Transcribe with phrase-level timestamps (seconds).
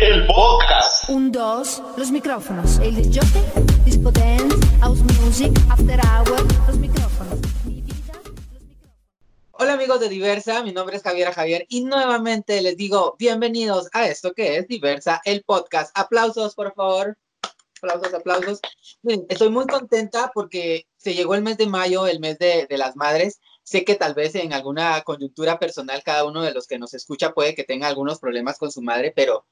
[0.00, 1.08] el podcast.
[1.08, 2.78] Un, dos, los micrófonos.
[2.80, 3.42] El jockey,
[3.84, 7.38] disco dance, house music, after hour, los micrófonos.
[7.64, 8.98] Mi vida, los micrófonos.
[9.52, 14.06] Hola amigos de Diversa, mi nombre es Javiera Javier y nuevamente les digo bienvenidos a
[14.06, 15.96] esto que es Diversa, el podcast.
[15.98, 17.16] Aplausos, por favor.
[17.78, 18.60] Aplausos, aplausos.
[19.02, 22.78] Miren, estoy muy contenta porque se llegó el mes de mayo, el mes de, de
[22.78, 23.40] las madres.
[23.62, 27.32] Sé que tal vez en alguna coyuntura personal cada uno de los que nos escucha
[27.32, 29.46] puede que tenga algunos problemas con su madre, pero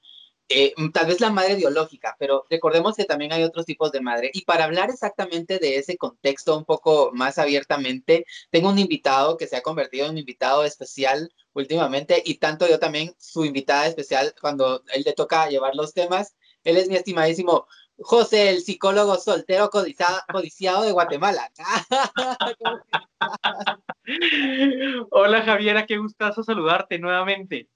[0.49, 4.31] eh, tal vez la madre biológica, pero recordemos que también hay otros tipos de madre.
[4.35, 9.47] Y para hablar exactamente de ese contexto un poco más abiertamente, tengo un invitado que
[9.47, 14.35] se ha convertido en un invitado especial últimamente y tanto yo también su invitada especial
[14.41, 16.37] cuando él le toca llevar los temas.
[16.65, 17.67] Él es mi estimadísimo
[17.99, 21.51] José, el psicólogo soltero codiciado, codiciado de Guatemala.
[25.11, 27.69] Hola Javiera, qué gustazo saludarte nuevamente.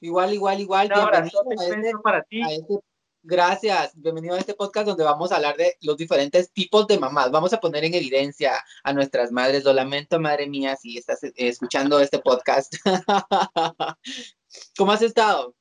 [0.00, 0.86] Igual, igual, igual.
[0.86, 2.42] Un abrazote bienvenido a este- para ti.
[2.42, 2.80] este-
[3.26, 7.30] Gracias, bienvenido a este podcast donde vamos a hablar de los diferentes tipos de mamás.
[7.30, 9.64] Vamos a poner en evidencia a nuestras madres.
[9.64, 12.74] Lo lamento, madre mía, si estás escuchando este podcast.
[14.76, 15.54] ¿Cómo has estado?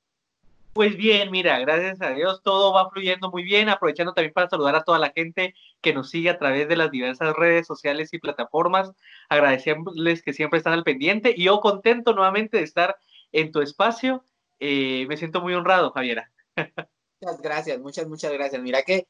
[0.74, 4.76] Pues bien, mira, gracias a Dios todo va fluyendo muy bien, aprovechando también para saludar
[4.76, 8.18] a toda la gente que nos sigue a través de las diversas redes sociales y
[8.18, 8.92] plataformas,
[9.30, 12.98] agradecerles que siempre están al pendiente y yo contento nuevamente de estar
[13.34, 14.24] en tu espacio,
[14.66, 16.32] Eh, me siento muy honrado, Javiera.
[16.56, 18.62] Muchas gracias, muchas, muchas gracias.
[18.62, 19.08] Mira que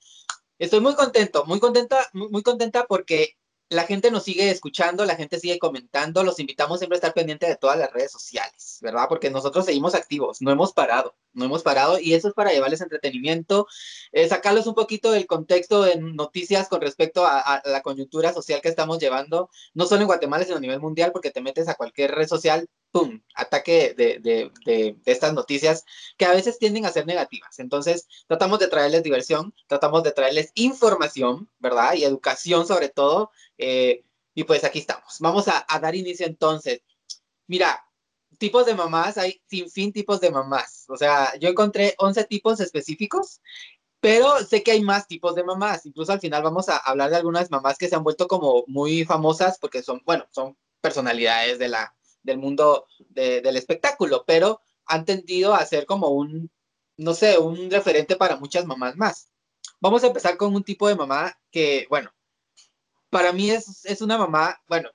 [0.57, 3.37] estoy muy contento, muy contenta, muy, muy contenta porque
[3.69, 6.23] la gente nos sigue escuchando, la gente sigue comentando.
[6.23, 9.05] Los invitamos siempre a estar pendiente de todas las redes sociales, ¿verdad?
[9.07, 12.81] Porque nosotros seguimos activos, no hemos parado, no hemos parado y eso es para llevarles
[12.81, 13.67] entretenimiento,
[14.11, 18.69] eh, sacarlos un poquito del contexto en noticias con respecto a, la coyuntura social que
[18.69, 22.11] estamos llevando, no solo en Guatemala, sino a nivel mundial, porque te metes a cualquier
[22.11, 25.85] red social, ¡pum!, ataque de, de, de, de estas noticias
[26.17, 27.59] que a veces tienden a ser negativas.
[27.59, 31.93] Entonces, tratamos de traerles diversión, tratamos de traerles información, ¿verdad?
[31.93, 33.31] Y educación sobre todo.
[33.57, 34.03] eh,
[34.35, 35.17] y pues aquí estamos.
[35.19, 36.81] Vamos a, a dar inicio entonces.
[37.47, 37.82] Mira,
[38.45, 40.85] tipos de mamás, hay sin fin tipos de mamás.
[40.89, 43.41] O sea, yo encontré 11 tipos específicos,
[43.99, 45.85] pero sé que hay más tipos de mamás.
[45.85, 49.05] Incluso al final vamos a hablar de algunas mamás que se han vuelto como muy
[49.05, 55.05] famosas porque son, bueno, son personalidades de la, del mundo de- del espectáculo, pero han
[55.05, 56.51] tendido a ser como un,
[56.97, 59.29] no sé, un referente para muchas mamás más.
[59.79, 62.11] Vamos a empezar con un tipo de mamá que, bueno,
[63.09, 64.89] para mí es, es una mamá, bueno,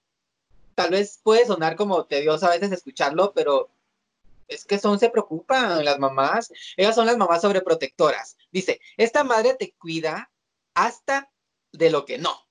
[0.79, 3.69] tal vez puede sonar como tedioso a veces escucharlo, pero
[4.47, 6.53] es que son, se preocupan las mamás.
[6.77, 8.37] Ellas son las mamás sobreprotectoras.
[8.53, 10.31] Dice, esta madre te cuida
[10.75, 11.33] hasta
[11.73, 12.47] de lo que no.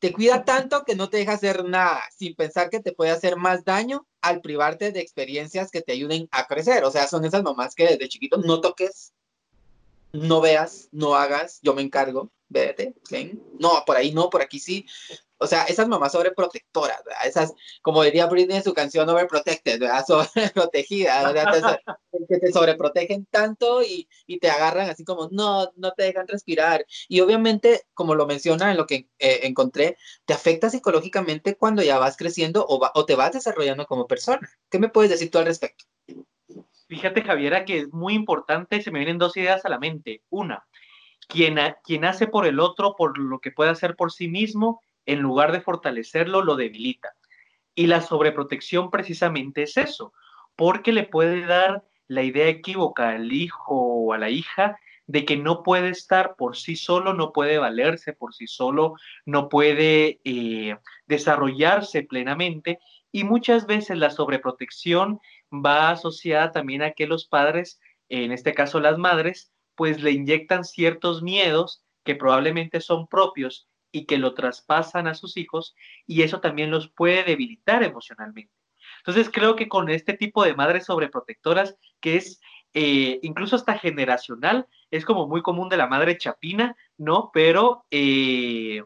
[0.00, 3.36] Te cuida tanto que no te deja hacer nada, sin pensar que te puede hacer
[3.36, 6.82] más daño al privarte de experiencias que te ayuden a crecer.
[6.82, 9.12] O sea, son esas mamás que desde chiquito no toques,
[10.10, 12.96] no veas, no hagas, yo me encargo, vete.
[13.60, 14.86] No, por ahí no, por aquí sí.
[15.42, 17.02] O sea, esas mamás sobreprotectoras.
[17.24, 20.04] Esas, como diría Britney en su canción Overprotected, ¿verdad?
[20.06, 21.34] Sobreprotegidas,
[22.28, 26.86] que te sobreprotegen tanto y, y te agarran así como, no, no te dejan respirar.
[27.08, 31.98] Y obviamente, como lo menciona en lo que eh, encontré, te afecta psicológicamente cuando ya
[31.98, 34.48] vas creciendo o, o te vas desarrollando como persona.
[34.70, 35.84] ¿Qué me puedes decir tú al respecto?
[36.88, 40.22] Fíjate, Javiera, que es muy importante, se me vienen dos ideas a la mente.
[40.28, 40.66] Una,
[41.26, 45.20] quien, quien hace por el otro por lo que puede hacer por sí mismo, en
[45.20, 47.14] lugar de fortalecerlo, lo debilita.
[47.74, 50.12] Y la sobreprotección precisamente es eso,
[50.56, 55.36] porque le puede dar la idea equívoca al hijo o a la hija de que
[55.36, 58.94] no puede estar por sí solo, no puede valerse por sí solo,
[59.26, 60.76] no puede eh,
[61.06, 62.78] desarrollarse plenamente.
[63.10, 65.20] Y muchas veces la sobreprotección
[65.52, 70.64] va asociada también a que los padres, en este caso las madres, pues le inyectan
[70.64, 75.76] ciertos miedos que probablemente son propios y que lo traspasan a sus hijos
[76.06, 78.52] y eso también los puede debilitar emocionalmente.
[78.98, 82.40] Entonces creo que con este tipo de madres sobreprotectoras, que es
[82.74, 87.30] eh, incluso hasta generacional, es como muy común de la madre chapina, ¿no?
[87.32, 88.82] Pero eh,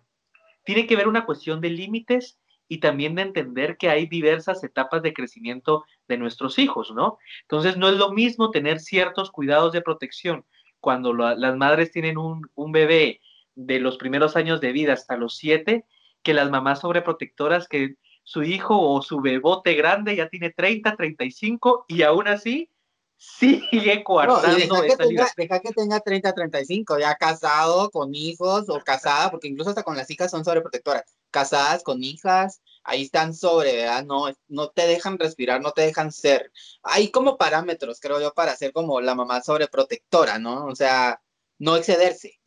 [0.65, 2.39] tiene que ver una cuestión de límites
[2.69, 7.19] y también de entender que hay diversas etapas de crecimiento de nuestros hijos, ¿no?
[7.43, 10.45] Entonces no es lo mismo tener ciertos cuidados de protección
[10.81, 13.21] cuando la, las madres tienen un, bebé
[13.57, 15.85] de los primeros años de vida hasta los siete,
[16.23, 21.87] que las mamás sobreprotectoras que su hijo o su bebote grande ya tiene 30, 35
[21.89, 22.71] y aún así
[23.17, 28.69] sigue coartando No, deja, que tenga, deja que tenga 30, 35, ya casado, con hijos
[28.69, 31.05] o casada, porque incluso hasta con las hijas son sobreprotectoras.
[31.31, 34.05] Casadas, con hijas, ahí están sobre, ¿verdad?
[34.05, 36.53] No, no te dejan respirar, no te dejan ser.
[36.83, 40.67] Hay como parámetros, creo yo, para ser como la mamá sobreprotectora, ¿no?
[40.67, 41.21] O sea,
[41.59, 42.41] no excederse.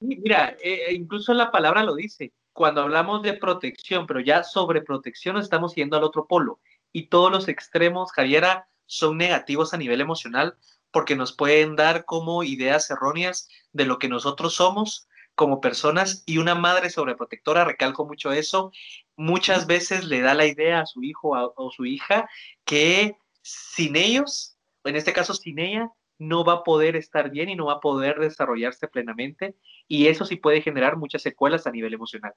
[0.00, 5.34] Mira, eh, eh, incluso la palabra lo dice, cuando hablamos de protección, pero ya sobreprotección
[5.34, 6.60] nos estamos yendo al otro polo.
[6.92, 10.56] Y todos los extremos, Javiera, son negativos a nivel emocional
[10.90, 15.06] porque nos pueden dar como ideas erróneas de lo que nosotros somos
[15.36, 18.72] como personas y una madre sobreprotectora, recalco mucho eso,
[19.16, 22.28] muchas veces le da la idea a su hijo o su hija
[22.64, 27.56] que sin ellos, en este caso sin ella, no va a poder estar bien y
[27.56, 29.56] no va a poder desarrollarse plenamente
[29.88, 32.34] y eso sí puede generar muchas secuelas a nivel emocional.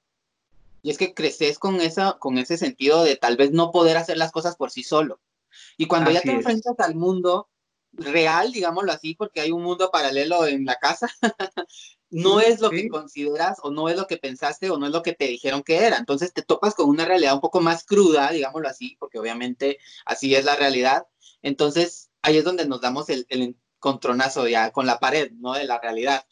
[0.81, 4.17] Y es que creces con, esa, con ese sentido de tal vez no poder hacer
[4.17, 5.19] las cosas por sí solo.
[5.77, 7.49] Y cuando ya te enfrentas al mundo
[7.91, 11.09] real, digámoslo así, porque hay un mundo paralelo en la casa,
[12.09, 15.03] no es lo que consideras o no es lo que pensaste o no es lo
[15.03, 15.97] que te dijeron que era.
[15.97, 20.33] Entonces te topas con una realidad un poco más cruda, digámoslo así, porque obviamente así
[20.35, 21.05] es la realidad.
[21.41, 25.53] Entonces ahí es donde nos damos el, el encontronazo ya con la pared, ¿no?
[25.53, 26.25] De la realidad.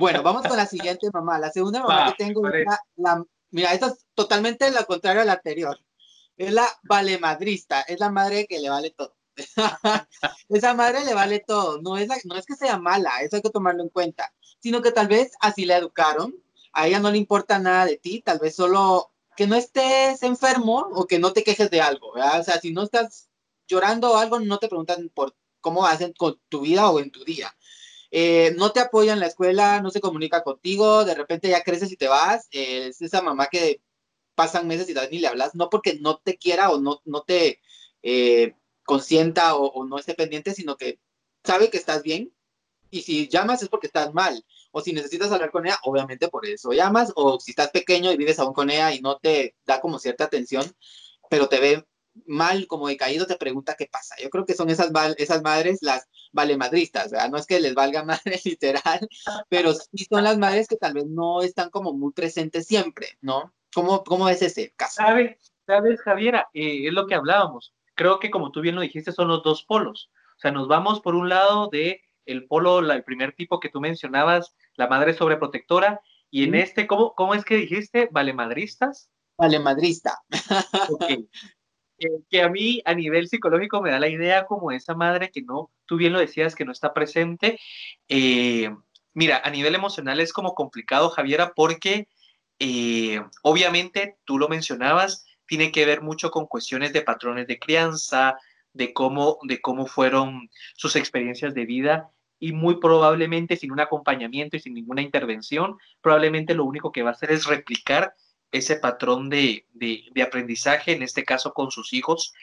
[0.00, 1.38] Bueno, vamos con la siguiente mamá.
[1.38, 2.66] La segunda mamá que tengo es
[2.96, 5.78] la, mira, esta es totalmente lo contrario a la anterior.
[6.36, 9.14] Es la valemadrista, es la madre que le vale todo.
[10.48, 11.80] Esa madre le vale todo.
[11.80, 14.90] No es, no es que sea mala, eso hay que tomarlo en cuenta, sino que
[14.90, 16.34] tal vez así la educaron.
[16.72, 20.88] A ella no le importa nada de ti, tal vez solo que no estés enfermo
[20.92, 22.12] o que no te quejes de algo.
[22.12, 23.28] O sea, si no estás
[23.68, 27.24] llorando o algo, no te preguntan por cómo hacen con tu vida o en tu
[27.24, 27.54] día.
[28.10, 31.92] Eh, no te apoya en la escuela, no se comunica contigo, de repente ya creces
[31.92, 32.48] y te vas.
[32.50, 33.80] es esa mamá que
[34.34, 37.60] pasan meses y ni le hablas, no porque no te quiera o no, no te
[38.02, 38.54] eh,
[38.84, 40.98] consienta o, no esté pendiente, sino que
[41.44, 42.32] sabe que estás bien
[42.90, 44.44] y si llamas es porque estás mal.
[44.72, 47.12] O si necesitas hablar con ella, obviamente por eso llamas.
[47.16, 50.24] O si estás pequeño y vives aún con ella y no te da como cierta
[50.24, 50.64] atención,
[51.28, 51.86] pero te ve
[52.26, 54.14] mal, como decaído, te pregunta qué pasa.
[54.22, 57.30] Yo creo que son esas, esas madres las valemadristas, ¿verdad?
[57.30, 59.08] No es que les valga madre literal,
[59.48, 63.52] pero sí son las madres que tal vez no están como muy presentes siempre, ¿no?
[63.74, 64.94] ¿Cómo, cómo es ese caso?
[64.96, 66.48] ¿Sabes, sabes Javiera?
[66.54, 69.62] Eh, es lo que hablábamos creo que como tú bien lo dijiste, son los dos
[69.62, 70.10] polos.
[70.36, 73.78] O sea, nos vamos por un lado de el polo, el primer tipo que tú
[73.78, 76.00] mencionabas, la madre sobreprotectora,
[76.30, 78.08] y en este, ¿cómo, ¿cómo es que dijiste?
[78.10, 79.10] ¿Valemadristas?
[79.36, 80.18] Valemadrista.
[80.88, 81.04] ok.
[82.30, 85.70] que a mí a nivel psicológico me da la idea como esa madre que no,
[85.86, 87.58] tú bien lo decías, que no está presente.
[88.08, 88.70] Eh,
[89.12, 92.08] mira, a nivel emocional es como complicado, Javiera, porque
[92.58, 98.38] eh, obviamente tú lo mencionabas, tiene que ver mucho con cuestiones de patrones de crianza,
[98.72, 104.56] de cómo, de cómo fueron sus experiencias de vida y muy probablemente sin un acompañamiento
[104.56, 108.14] y sin ninguna intervención, probablemente lo único que va a hacer es replicar
[108.52, 109.64] ese patrón de,
[110.24, 112.34] aprendizaje, en este caso con sus hijos.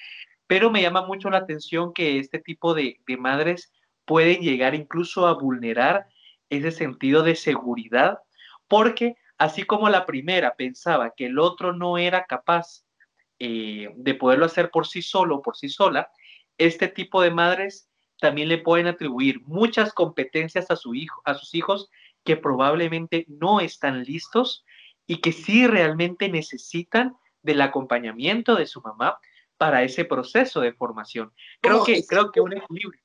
[0.48, 3.72] Pero me llama mucho la atención que este tipo de, de madres
[4.06, 6.08] pueden llegar incluso a vulnerar
[6.50, 8.20] ese sentido de seguridad,
[8.68, 12.86] porque así como la primera pensaba que el otro no era capaz
[13.40, 16.10] eh, de poderlo hacer por sí solo, por sí sola,
[16.58, 17.88] este tipo de madres
[18.20, 21.90] también le pueden atribuir muchas competencias a, su hijo, a sus hijos
[22.24, 24.66] que probablemente no están listos
[25.08, 29.18] y que sí realmente necesitan del acompañamiento de su mamá
[29.58, 31.34] para ese proceso de formación.
[31.62, 33.02] Creo que, creo que un equilibrio.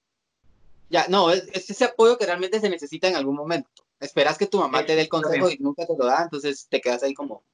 [0.90, 3.70] Ya, no, es, ese apoyo que realmente se necesita en algún momento.
[4.00, 6.80] Esperas que tu mamá te dé el consejo y nunca te lo da, entonces te
[6.80, 7.44] quedas ahí como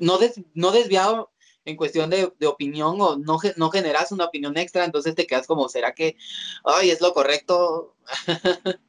[0.00, 0.18] no,
[0.54, 1.30] no desviado
[1.64, 5.68] en cuestión de, opinión o no, no generas una opinión extra, entonces te quedas como,
[5.68, 6.16] ¿será que,
[6.64, 7.94] ay, es lo correcto?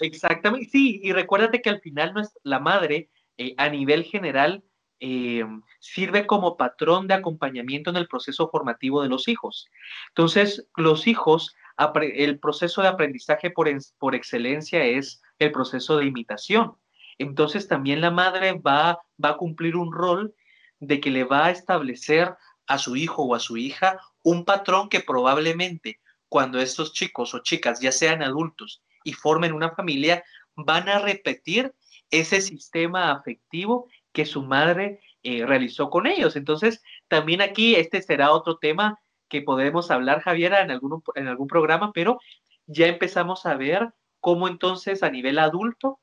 [0.00, 3.10] Exactamente, sí, y recuérdate que al final la madre,
[3.42, 4.62] eh, a nivel general,
[5.00, 5.44] eh,
[5.80, 9.68] sirve como patrón de acompañamiento en el proceso formativo de los hijos.
[10.10, 11.56] Entonces, los hijos,
[12.00, 13.68] el proceso de aprendizaje por,
[13.98, 16.76] por excelencia es el proceso de imitación.
[17.18, 20.34] Entonces, también la madre va, va a cumplir un rol
[20.78, 22.36] de que le va a establecer
[22.68, 27.40] a su hijo o a su hija un patrón que probablemente cuando estos chicos o
[27.40, 31.74] chicas ya sean adultos y formen una familia, van a repetir
[32.12, 36.36] ese sistema afectivo que su madre eh, realizó con ellos.
[36.36, 41.48] Entonces, también aquí este será otro tema que podemos hablar, Javiera, en algún, en algún
[41.48, 42.20] programa, pero
[42.66, 45.98] ya empezamos a ver cómo entonces a nivel adulto,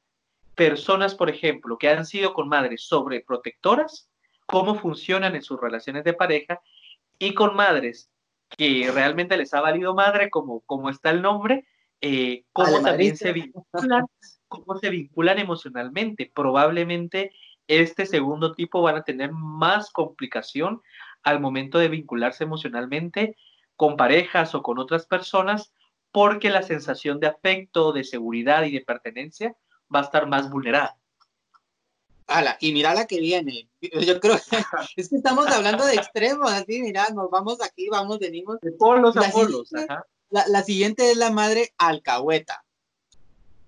[0.55, 4.09] personas, por ejemplo, que han sido con madres sobreprotectoras,
[4.45, 6.59] cómo funcionan en sus relaciones de pareja
[7.19, 8.11] y con madres
[8.57, 11.65] que realmente les ha valido madre, como, como está el nombre,
[12.01, 14.05] eh, cómo también se vinculan,
[14.47, 16.31] cómo se vinculan emocionalmente.
[16.33, 17.31] Probablemente
[17.67, 20.81] este segundo tipo van a tener más complicación
[21.23, 23.35] al momento de vincularse emocionalmente
[23.75, 25.73] con parejas o con otras personas
[26.11, 29.55] porque la sensación de afecto, de seguridad y de pertenencia
[29.93, 30.97] va a estar más vulnerada.
[32.25, 33.69] Ala, y mira la que viene.
[33.81, 34.57] Yo creo que
[34.97, 38.59] es que estamos hablando de extremos, así, mira, nos vamos aquí, vamos, venimos.
[38.61, 39.73] De polos a polos.
[39.73, 40.03] ajá.
[40.29, 42.63] La, la siguiente es la madre alcahueta.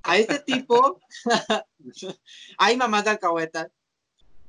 [0.04, 1.00] A este tipo,
[2.58, 3.68] hay mamás alcahuetas.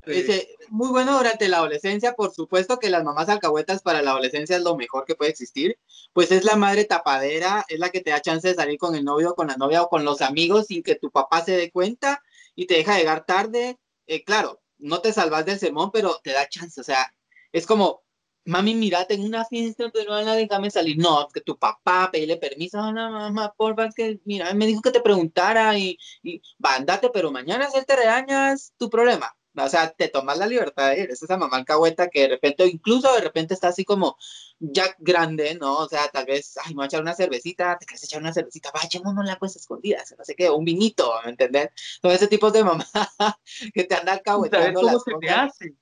[0.04, 4.57] Dice, muy bueno durante la adolescencia, por supuesto que las mamás alcahuetas para la adolescencia
[4.57, 5.78] es lo mejor que puede existir,
[6.12, 9.04] pues es la madre tapadera, es la que te da chance de salir con el
[9.04, 12.21] novio, con la novia o con los amigos sin que tu papá se dé cuenta
[12.57, 13.78] y te deja llegar tarde.
[14.09, 17.14] Eh, claro, no te salvas del sermón, pero te da chance, o sea,
[17.52, 18.01] es como,
[18.45, 20.97] mami, mira, tengo una fiesta, pero no déjame salir.
[20.99, 24.91] No, que tu papá, pedirle permiso, no, no, mamá, porfa, que, mira, me dijo que
[24.91, 29.35] te preguntara y, y va, andate, pero mañana si él te regaña, es tu problema.
[29.55, 31.11] O sea, te tomas la libertad de ir.
[31.11, 34.17] Es esa mamá alcahueta que de repente, incluso de repente está así como
[34.59, 35.77] ya grande, ¿no?
[35.79, 38.33] O sea, tal vez, ay, me voy a echar una cervecita, te quieres echar una
[38.33, 41.69] cervecita, va, echémonos la pues escondidas, no sé qué, un vinito, ¿me entendés?
[42.01, 42.87] Son ese tipo de mamá
[43.75, 45.47] que te anda ¿Sabes alcahuetando cómo las se cosas.
[45.47, 45.75] hace?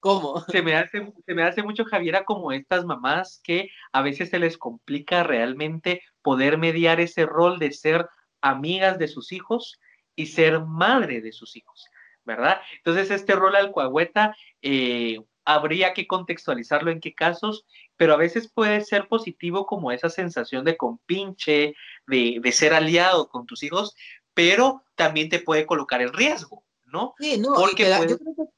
[0.00, 0.40] ¿Cómo?
[0.48, 4.38] Se me hace, se me hace mucho, Javiera, como estas mamás que a veces se
[4.38, 8.08] les complica realmente poder mediar ese rol de ser
[8.40, 9.78] amigas de sus hijos
[10.16, 11.84] y ser madre de sus hijos,
[12.24, 12.60] ¿verdad?
[12.78, 17.66] Entonces, este rol alcahueta eh, habría que contextualizarlo en qué casos,
[17.96, 21.74] pero a veces puede ser positivo como esa sensación de compinche,
[22.06, 23.94] de, de ser aliado con tus hijos,
[24.32, 27.14] pero también te puede colocar en riesgo, ¿no?
[27.18, 28.49] Sí, no, Porque da- puede- yo creo que-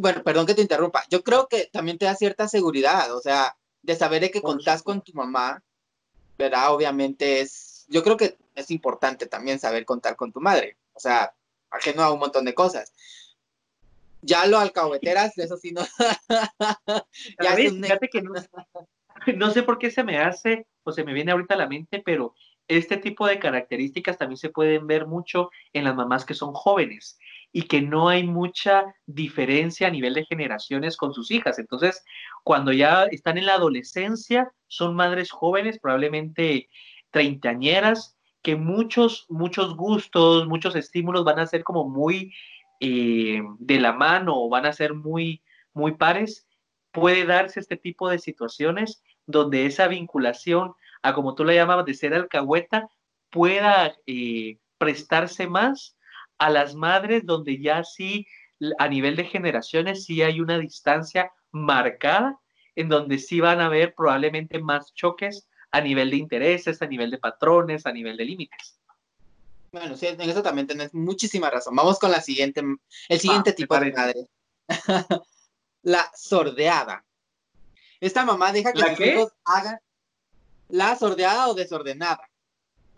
[0.00, 3.56] bueno, perdón que te interrumpa, yo creo que también te da cierta seguridad, o sea,
[3.82, 5.62] de saber de que contás con tu mamá,
[6.38, 6.72] ¿verdad?
[6.72, 11.34] Obviamente es, yo creo que es importante también saber contar con tu madre, o sea,
[11.70, 12.94] ajeno a un montón de cosas.
[14.22, 15.82] Ya lo alcahueteras, eso sí no.
[17.42, 18.32] ya Fíjate que no,
[19.36, 22.02] no sé por qué se me hace o se me viene ahorita a la mente,
[22.02, 22.34] pero
[22.68, 27.18] este tipo de características también se pueden ver mucho en las mamás que son jóvenes
[27.52, 31.58] y que no hay mucha diferencia a nivel de generaciones con sus hijas.
[31.58, 32.04] Entonces,
[32.44, 36.68] cuando ya están en la adolescencia, son madres jóvenes, probablemente
[37.10, 42.32] treintañeras, que muchos, muchos gustos, muchos estímulos van a ser como muy
[42.80, 45.42] eh, de la mano o van a ser muy,
[45.74, 46.46] muy pares
[46.92, 51.94] puede darse este tipo de situaciones donde esa vinculación a como tú la llamabas de
[51.94, 52.88] ser alcahueta
[53.30, 55.96] pueda eh, prestarse más
[56.40, 58.26] a las madres donde ya sí
[58.78, 62.40] a nivel de generaciones sí hay una distancia marcada
[62.74, 67.10] en donde sí van a haber probablemente más choques a nivel de intereses, a nivel
[67.10, 68.78] de patrones, a nivel de límites.
[69.70, 71.76] Bueno, sí, en eso también tenés muchísima razón.
[71.76, 72.62] Vamos con la siguiente,
[73.08, 74.26] el siguiente tipo de madre.
[75.82, 77.04] la sordeada.
[78.00, 79.78] Esta mamá deja que ¿La sus hijos hagan
[80.68, 82.29] la sordeada o desordenada.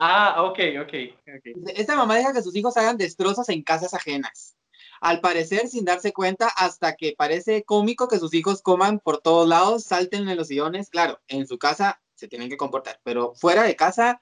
[0.04, 0.94] Ah, ok, ok,
[1.36, 1.76] ok.
[1.76, 4.56] Esta mamá deja que sus hijos hagan destrozos en casas ajenas.
[5.00, 9.48] Al parecer, sin darse cuenta, hasta que parece cómico que sus hijos coman por todos
[9.48, 10.90] lados, salten en los sillones.
[10.90, 14.20] Claro, en su casa se tienen que comportar, pero fuera de casa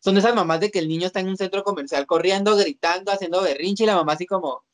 [0.00, 3.42] son esas mamás de que el niño está en un centro comercial corriendo, gritando, haciendo
[3.42, 4.67] berrinche y la mamá así como, "Mm,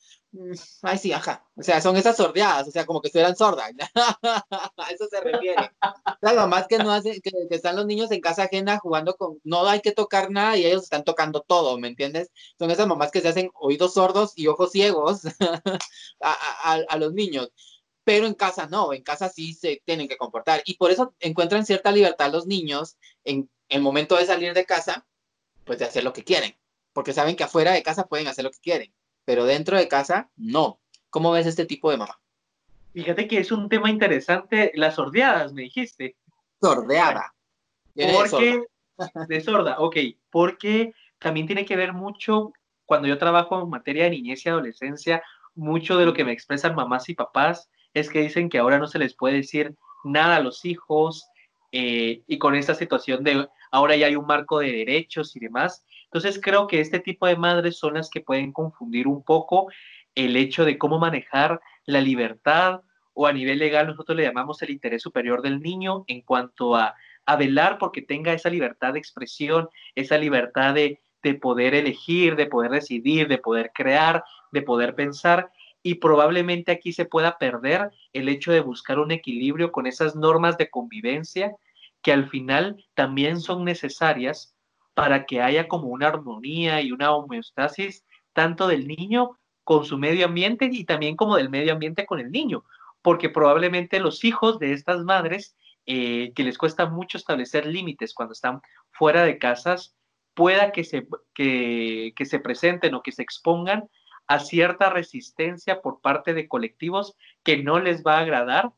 [0.82, 1.44] ay sí, ajá.
[1.56, 3.70] O sea, son esas sordeadas, o sea, como que estuvieran sordas.
[4.22, 5.70] A eso se refiere.
[6.20, 9.66] Las mamás que no hacen, que, están los niños en casa ajena jugando con, no
[9.68, 12.30] hay que tocar nada y ellos están tocando todo, ¿me entiendes?
[12.58, 15.22] Son esas mamás que se hacen oídos sordos y ojos ciegos
[16.20, 17.50] a- a los niños.
[18.04, 20.62] Pero en casa no, en casa sí se tienen que comportar.
[20.66, 25.06] Y por eso encuentran cierta libertad los niños en el momento de salir de casa,
[25.64, 26.58] pues de hacer lo que quieren.
[26.92, 30.28] Porque saben que afuera de casa pueden hacer lo que quieren, pero dentro de casa
[30.36, 30.78] no.
[31.10, 32.18] ¿Cómo ves este tipo de mamá?
[32.92, 36.16] Fíjate que es un tema interesante, las sordeadas, me dijiste.
[36.60, 37.34] Sordeada.
[37.94, 38.30] Viene de sorda.
[38.30, 38.64] Porque,
[39.28, 39.96] de sorda, ok,
[40.30, 42.52] porque también tiene que ver mucho,
[42.84, 45.22] cuando yo trabajo en materia de niñez y adolescencia,
[45.54, 48.88] mucho de lo que me expresan mamás y papás es que dicen que ahora no
[48.88, 51.28] se les puede decir nada a los hijos
[51.72, 55.84] eh, y con esta situación de ahora ya hay un marco de derechos y demás.
[56.14, 59.66] Entonces creo que este tipo de madres son las que pueden confundir un poco
[60.14, 62.82] el hecho de cómo manejar la libertad
[63.14, 66.94] o a nivel legal nosotros le llamamos el interés superior del niño en cuanto a,
[67.36, 71.00] velar porque tenga esa libertad de expresión, esa libertad de
[71.40, 75.50] poder elegir, de poder decidir, de poder crear, de poder pensar
[75.82, 80.58] y probablemente aquí se pueda perder el hecho de buscar un equilibrio con esas normas
[80.58, 81.56] de convivencia
[82.02, 84.53] que al final también son necesarias
[84.94, 90.26] para que haya como una armonía y una homeostasis tanto del niño con su medio
[90.26, 92.64] ambiente y también como del medio ambiente con el niño,
[93.02, 98.32] porque probablemente los hijos de estas madres, eh, que les cuesta mucho establecer límites cuando
[98.32, 98.60] están
[98.90, 99.94] fuera de casas,
[100.34, 103.88] pueda que se, que, que se presenten o que se expongan
[104.26, 108.72] a cierta resistencia por parte de colectivos que no les va a agradar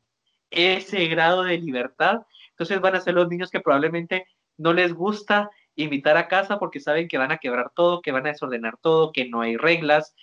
[0.51, 2.23] ese grado de libertad.
[2.51, 6.81] Entonces van a ser los niños que probablemente no les gusta invitar a casa porque
[6.81, 10.15] saben que van a quebrar todo, que van a desordenar todo, que no hay reglas.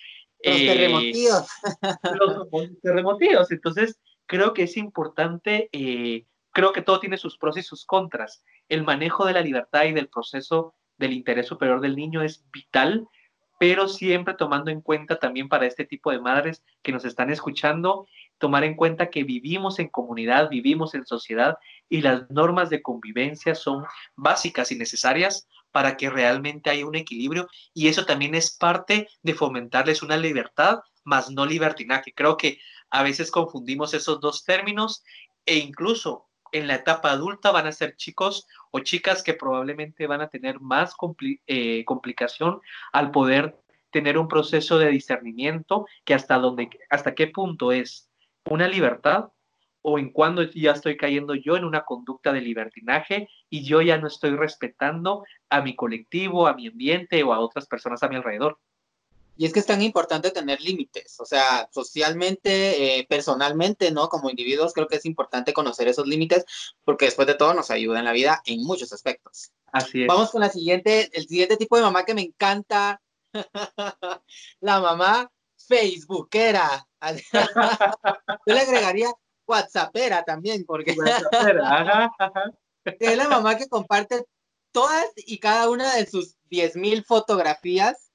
[0.43, 1.47] Los eh, terremotíos.
[2.19, 3.51] Los terremotíos.
[3.51, 8.43] Entonces, creo que es importante, eh, creo que todo tiene sus pros y sus contras.
[8.67, 13.07] El manejo de la libertad y del proceso del interés superior del niño es vital,
[13.59, 18.07] pero siempre tomando en cuenta también para este tipo de madres que nos están escuchando
[18.43, 21.55] tomar en cuenta que vivimos en comunidad, vivimos en sociedad
[21.87, 23.85] y las normas de convivencia son
[24.17, 29.33] básicas y necesarias para que realmente haya un equilibrio y eso también es parte de
[29.33, 32.11] fomentarles una libertad, más no libertinaje.
[32.13, 32.59] Creo que
[32.89, 35.05] a veces confundimos esos dos términos
[35.45, 40.19] e incluso en la etapa adulta van a ser chicos o chicas que probablemente van
[40.19, 40.95] a tener más
[41.47, 42.59] eh, complicación
[42.91, 43.57] al poder
[43.89, 48.09] tener un proceso de discernimiento que hasta dónde, hasta qué punto es
[48.49, 49.29] una libertad
[49.81, 53.97] o en cuando ya estoy cayendo yo en una conducta de libertinaje y yo ya
[53.97, 58.15] no estoy respetando a mi colectivo, a mi ambiente o a otras personas a mi
[58.15, 58.59] alrededor.
[59.35, 64.07] Y es que es tan importante tener límites, o sea, socialmente, eh, personalmente, ¿no?
[64.07, 66.45] Como individuos, creo que es importante conocer esos límites
[66.85, 69.51] porque después de todo nos ayuda en la vida en muchos aspectos.
[69.71, 70.07] Así es.
[70.07, 73.01] Vamos con la siguiente, el siguiente tipo de mamá que me encanta,
[74.61, 76.87] la mamá Facebookera.
[78.45, 79.11] Yo le agregaría
[79.45, 80.95] WhatsAppera también, porque
[82.99, 84.25] es la mamá que comparte
[84.71, 88.11] todas y cada una de sus 10.000 fotografías.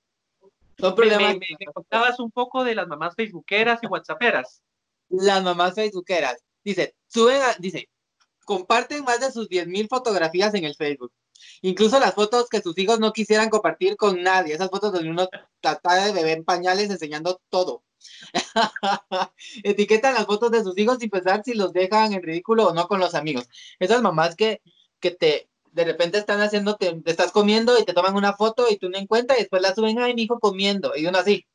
[0.78, 1.37] Son problemas.
[1.37, 4.62] Me, contabas un poco de las mamás facebookeras y whatsapperas.
[5.09, 6.42] Las mamás facebookeras.
[6.62, 7.88] Dice, suben, dice,
[8.45, 11.12] comparten más de sus 10.000 fotografías en el Facebook.
[11.62, 14.55] Incluso las fotos que sus hijos no quisieran compartir con nadie.
[14.55, 15.29] Esas fotos donde uno
[15.61, 17.83] trata de bebé en pañales enseñando todo.
[19.64, 22.88] Etiquetan las fotos de sus hijos sin pensar si los dejan en ridículo o no
[22.88, 23.48] con los amigos.
[23.79, 24.62] Esas mamás que,
[25.01, 28.77] que te de repente están haciendo, te, estás comiendo y te toman una foto y
[28.79, 31.46] tú no encuentras y después la suben, ay, mi hijo comiendo, y uno así,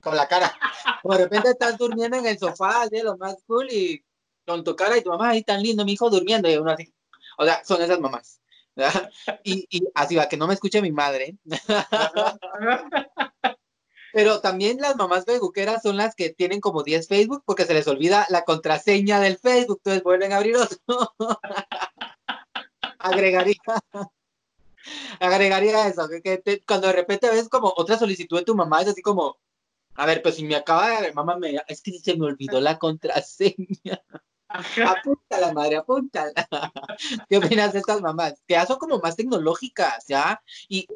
[0.00, 0.56] con la cara.
[1.02, 4.02] O de repente estás durmiendo en el sofá, de lo más cool, y
[4.46, 6.92] con tu cara y tu mamá, ahí tan lindo, mi hijo durmiendo, y uno así.
[7.38, 8.40] O sea, son esas mamás.
[9.44, 11.36] Y, y así va, que no me escuche mi madre.
[14.12, 17.86] Pero también las mamás facebookeras son las que tienen como 10 Facebook porque se les
[17.86, 20.78] olvida la contraseña del Facebook, entonces vuelven a abrir otro.
[22.98, 23.60] agregaría,
[25.20, 29.02] agregaría eso, que, cuando de repente ves como otra solicitud de tu mamá, es así
[29.02, 29.38] como,
[29.94, 32.78] a ver, pues si me acaba de, mamá, me, es que se me olvidó la
[32.78, 34.02] contraseña.
[34.50, 36.32] Apúntala, madre, apúntala.
[37.28, 38.34] ¿Qué opinas de estas mamás?
[38.46, 40.42] Que ya son como más tecnológicas, ¿ya?
[40.68, 40.88] Y,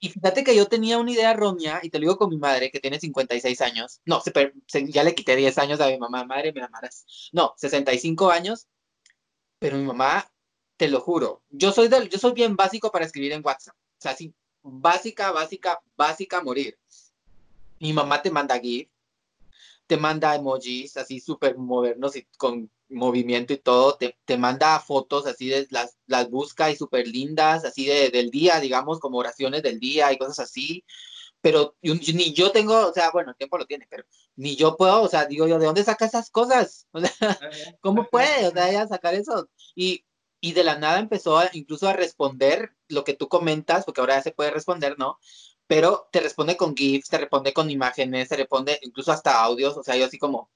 [0.00, 2.70] y fíjate que yo tenía una idea errónea, y te lo digo con mi madre,
[2.70, 4.00] que tiene 56 años.
[4.04, 4.22] No,
[4.88, 7.30] ya le quité 10 años a mi mamá, madre, me amarás.
[7.32, 8.68] No, 65 años,
[9.58, 10.30] pero mi mamá,
[10.76, 13.74] te lo juro, yo soy, del, yo soy bien básico para escribir en WhatsApp.
[13.76, 16.78] O sea, sí, básica, básica, básica morir.
[17.80, 18.88] Mi mamá te manda GIF,
[19.90, 25.26] te manda emojis así súper modernos y con movimiento y todo, te, te manda fotos
[25.26, 29.64] así de las, las busca y súper lindas, así de, del día, digamos, como oraciones
[29.64, 30.84] del día y cosas así,
[31.40, 34.04] pero ni yo tengo, o sea, bueno, el tiempo lo tiene, pero
[34.36, 36.86] ni yo puedo, o sea, digo yo, ¿de dónde saca esas cosas?
[36.92, 37.40] O sea,
[37.80, 39.50] ¿cómo puede, o sea, ella sacar eso?
[39.74, 40.04] Y,
[40.40, 44.18] y de la nada empezó a, incluso a responder lo que tú comentas, porque ahora
[44.18, 45.18] ya se puede responder, ¿no?
[45.70, 49.84] Pero te responde con GIFs, te responde con imágenes, te responde incluso hasta audios, o
[49.84, 50.50] sea, yo así como,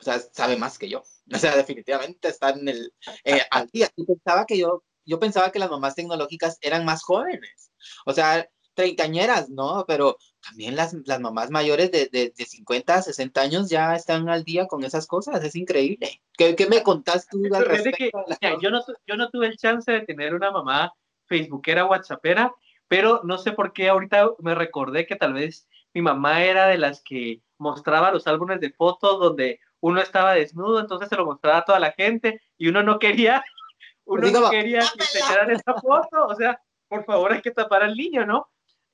[0.00, 1.02] o sea, sabe más que yo.
[1.34, 3.90] O sea, definitivamente está en el eh, al día.
[3.94, 7.72] Y pensaba que yo, yo pensaba que las mamás tecnológicas eran más jóvenes.
[8.06, 9.84] O sea, treintañeras, ¿no?
[9.86, 14.44] Pero también las, las mamás mayores de, de, de, 50, 60 años ya están al
[14.44, 15.44] día con esas cosas.
[15.44, 16.22] Es increíble.
[16.38, 18.24] ¿Qué, qué me contás tú al respecto?
[18.40, 20.94] Que, yo, no, yo no tuve el chance de tener una mamá
[21.26, 22.54] facebookera, whatsappera,
[22.88, 26.78] pero no sé por qué ahorita me recordé que tal vez mi mamá era de
[26.78, 31.58] las que mostraba los álbumes de fotos donde uno estaba desnudo, entonces se lo mostraba
[31.58, 33.44] a toda la gente y uno no quería,
[34.04, 37.96] uno no quería que se esa foto, o sea, por favor hay que tapar al
[37.96, 38.50] niño, ¿no?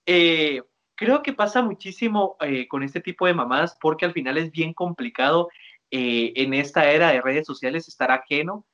[0.06, 0.62] Eh,
[0.94, 4.72] creo que pasa muchísimo eh, con este tipo de mamás porque al final es bien
[4.74, 5.48] complicado
[5.90, 8.66] eh, en esta era de redes sociales estar ajeno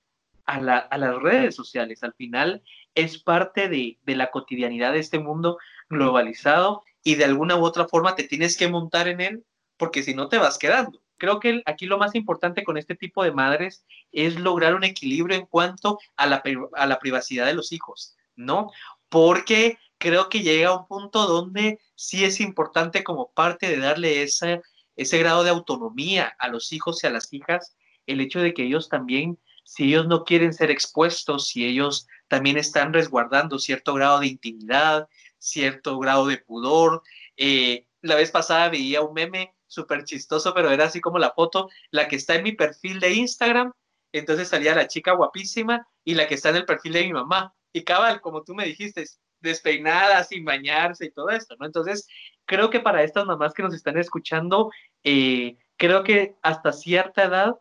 [0.44, 2.02] a, la, a, las redes sociales.
[2.02, 2.62] Al final
[2.98, 5.58] es parte de, de la cotidianidad de este mundo
[5.88, 9.44] globalizado y de alguna u otra forma te tienes que montar en él
[9.76, 11.00] porque si no te vas quedando.
[11.16, 15.36] Creo que aquí lo más importante con este tipo de madres es lograr un equilibrio
[15.36, 16.42] en cuanto a la,
[16.74, 18.70] a la privacidad de los hijos, ¿no?
[19.08, 24.22] Porque creo que llega a un punto donde sí es importante como parte de darle
[24.22, 24.62] ese,
[24.96, 28.64] ese grado de autonomía a los hijos y a las hijas, el hecho de que
[28.64, 34.20] ellos también, si ellos no quieren ser expuestos, si ellos también están resguardando cierto grado
[34.20, 37.02] de intimidad, cierto grado de pudor.
[37.36, 41.68] Eh, la vez pasada veía un meme súper chistoso, pero era así como la foto,
[41.90, 43.72] la que está en mi perfil de Instagram,
[44.12, 47.54] entonces salía la chica guapísima y la que está en el perfil de mi mamá.
[47.72, 49.04] Y cabal, como tú me dijiste,
[49.40, 51.54] despeinada, sin bañarse y todo esto.
[51.60, 52.08] Entonces,
[52.44, 54.70] creo que para estas mamás que nos están escuchando,
[55.04, 57.54] eh, creo que hasta cierta edad,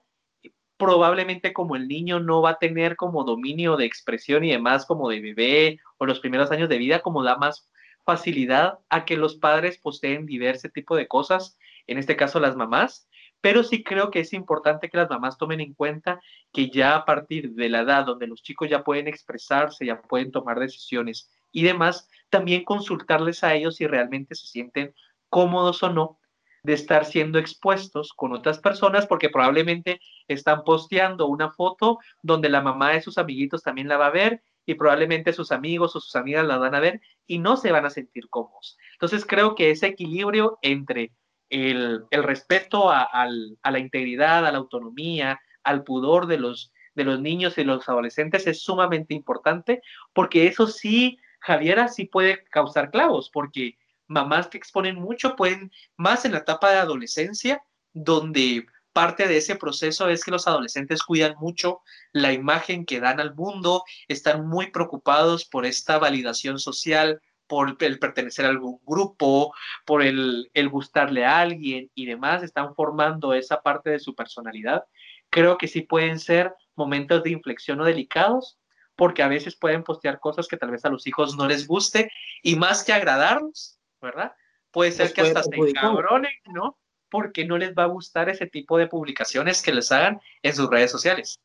[0.77, 5.09] probablemente como el niño no va a tener como dominio de expresión y demás como
[5.09, 7.69] de bebé o los primeros años de vida, como da más
[8.05, 13.09] facilidad a que los padres poseen diverso tipo de cosas, en este caso las mamás,
[13.41, 16.21] pero sí creo que es importante que las mamás tomen en cuenta
[16.53, 20.31] que ya a partir de la edad donde los chicos ya pueden expresarse, ya pueden
[20.31, 24.93] tomar decisiones y demás, también consultarles a ellos si realmente se sienten
[25.29, 26.19] cómodos o no
[26.63, 32.61] de estar siendo expuestos con otras personas porque probablemente están posteando una foto donde la
[32.61, 36.15] mamá de sus amiguitos también la va a ver y probablemente sus amigos o sus
[36.15, 38.77] amigas la van a ver y no se van a sentir cómodos.
[38.93, 41.13] Entonces creo que ese equilibrio entre
[41.49, 43.27] el, respeto a, a,
[43.71, 48.45] la integridad, a la autonomía, al pudor de los, de los niños y los adolescentes
[48.47, 49.81] es sumamente importante
[50.13, 56.25] porque eso sí Javiera sí puede causar clavos, porque mamás que exponen mucho pueden, más
[56.25, 61.35] en la etapa de adolescencia, donde parte de ese proceso es que los adolescentes cuidan
[61.39, 61.81] mucho
[62.13, 67.99] la imagen que dan al mundo, están muy preocupados por esta validación social, por el
[67.99, 69.53] pertenecer a algún grupo,
[69.85, 74.83] por el, el, gustarle a alguien y demás, están formando esa parte de su personalidad.
[75.29, 78.57] Creo que sí pueden ser momentos de inflexión o delicados,
[78.97, 82.11] porque a veces pueden postear cosas que tal vez a los hijos no les guste
[82.41, 83.76] y más que agradarlos,
[84.07, 84.33] ¿verdad?
[84.71, 86.77] Puede ser que hasta se encabronen, ¿no?
[87.09, 90.69] Porque no les va a gustar ese tipo de publicaciones que les hagan en sus
[90.69, 91.39] redes sociales.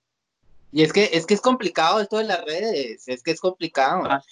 [0.73, 4.05] Y es que es que es complicado esto de las redes, es que es complicado.
[4.07, 4.23] Ah,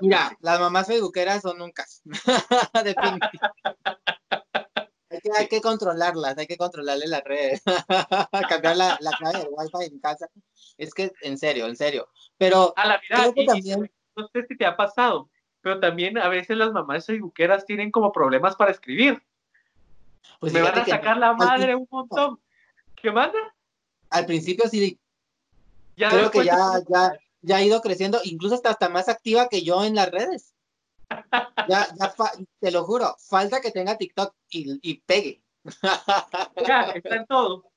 [0.00, 1.86] mira, las mamás facebookeras son nunca.
[2.84, 3.38] Definitivamente.
[5.12, 7.62] Hay que, hay que, controlarlas, hay que controlarle las redes,
[8.48, 10.28] cambiar la, la clave del wifi en casa.
[10.78, 12.08] Es que, en serio, en serio.
[12.38, 13.00] Pero a la
[13.46, 13.90] también...
[14.16, 15.28] no sé si te ha pasado,
[15.60, 19.22] pero también a veces las mamás facebookeras tienen como problemas para escribir.
[20.38, 22.40] Pues Me van a sacar la madre un montón.
[22.94, 23.38] ¿Qué manda?
[24.10, 24.98] Al principio sí.
[25.96, 29.62] Ya Creo que ya, ya, ya ha ido creciendo, incluso está hasta más activa que
[29.62, 30.54] yo en las redes.
[31.68, 32.14] Ya, ya
[32.60, 35.42] te lo juro, falta que tenga TikTok y, y pegue.
[36.66, 37.70] Ya, está en todo.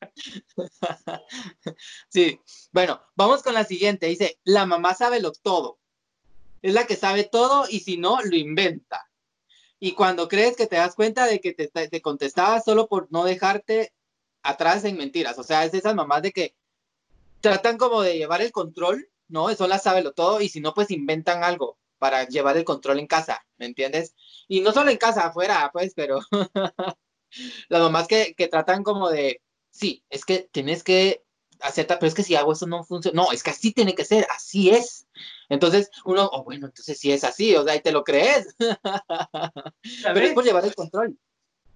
[2.08, 2.40] Sí,
[2.72, 4.06] bueno, vamos con la siguiente.
[4.06, 5.77] Dice, la mamá sabe lo todo.
[6.62, 9.08] Es la que sabe todo y si no, lo inventa.
[9.80, 13.24] Y cuando crees que te das cuenta de que te, te contestaba solo por no
[13.24, 13.92] dejarte
[14.42, 15.38] atrás en mentiras.
[15.38, 16.56] O sea, es esas mamás de que
[17.40, 19.50] tratan como de llevar el control, ¿no?
[19.50, 22.98] Eso la sabe lo todo y si no, pues inventan algo para llevar el control
[22.98, 24.14] en casa, ¿me entiendes?
[24.46, 26.20] Y no solo en casa, afuera, pues, pero
[27.68, 31.24] las mamás que, que tratan como de, sí, es que tienes que
[31.60, 34.04] aceptar, pero es que si hago eso no funciona, no, es que así tiene que
[34.04, 35.07] ser, así es.
[35.48, 38.54] Entonces uno, oh, bueno, entonces sí es así, o sea, y te lo crees.
[40.04, 41.16] Pero es por llevar el control.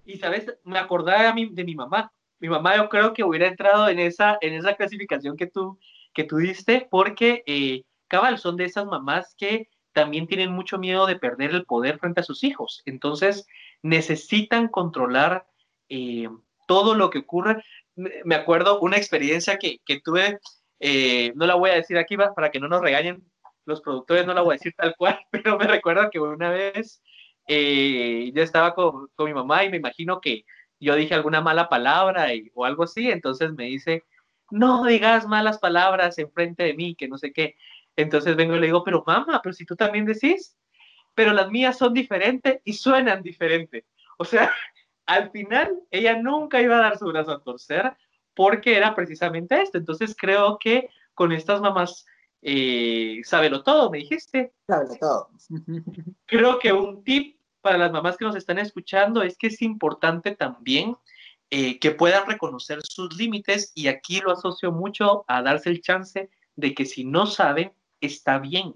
[0.05, 2.13] Y sabes, me acordé a mí, de mi mamá.
[2.39, 5.79] Mi mamá yo creo que hubiera entrado en esa, en esa clasificación que tú,
[6.13, 11.07] que tú diste, porque eh, cabal, son de esas mamás que también tienen mucho miedo
[11.07, 12.83] de perder el poder frente a sus hijos.
[12.85, 13.47] Entonces,
[13.83, 15.47] necesitan controlar
[15.89, 16.29] eh,
[16.67, 17.63] todo lo que ocurre.
[17.95, 20.41] Me acuerdo una experiencia que, que tuve,
[20.81, 23.23] eh, no la voy a decir aquí para que no nos regañen
[23.65, 27.03] los productores, no la voy a decir tal cual, pero me recuerdo que una vez
[27.49, 30.45] eh, yo estaba con, con, mi mamá y me imagino que
[30.81, 34.05] yo dije alguna mala palabra o algo así, entonces me dice,
[34.51, 37.57] no digas malas palabras enfrente de mí, que no sé qué.
[37.97, 40.57] Entonces vengo y le digo, pero mamá, pero si tú también decís,
[41.15, 43.87] pero las mías son diferentes y suenan diferente.
[44.19, 44.53] O sea,
[45.07, 47.97] al final ella nunca iba a dar su brazo a torcer
[48.35, 49.79] porque era precisamente esto.
[49.79, 52.07] Entonces creo que con estas mamás,
[52.43, 54.53] eh, sábelo todo, me dijiste.
[54.67, 55.31] Sábelo todo.
[56.27, 60.35] creo que un tip para las mamás que nos están escuchando es que es importante
[60.35, 60.97] también
[61.51, 66.31] eh, que puedan reconocer sus límites y aquí lo asocio mucho a darse el chance
[66.57, 68.75] de que si no saben, está bien.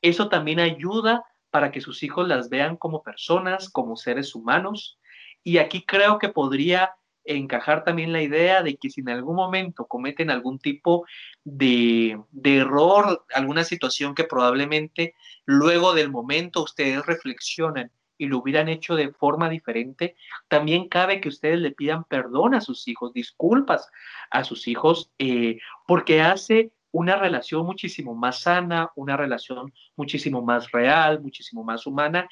[0.00, 4.98] Eso también ayuda para que sus hijos las vean como personas, como seres humanos
[5.42, 6.96] Y aquí creo que podría
[7.26, 11.06] encajar también la idea de que si en algún momento cometen algún tipo
[11.44, 18.94] de, error, alguna situación que probablemente luego del momento ustedes reflexionan y lo hubieran hecho
[18.96, 20.16] de forma diferente,
[20.48, 23.90] también cabe que ustedes le pidan perdón a sus hijos, disculpas
[24.30, 30.70] a sus hijos, eh, porque hace una relación muchísimo más sana, una relación muchísimo más
[30.72, 32.26] real, muchísimo más humana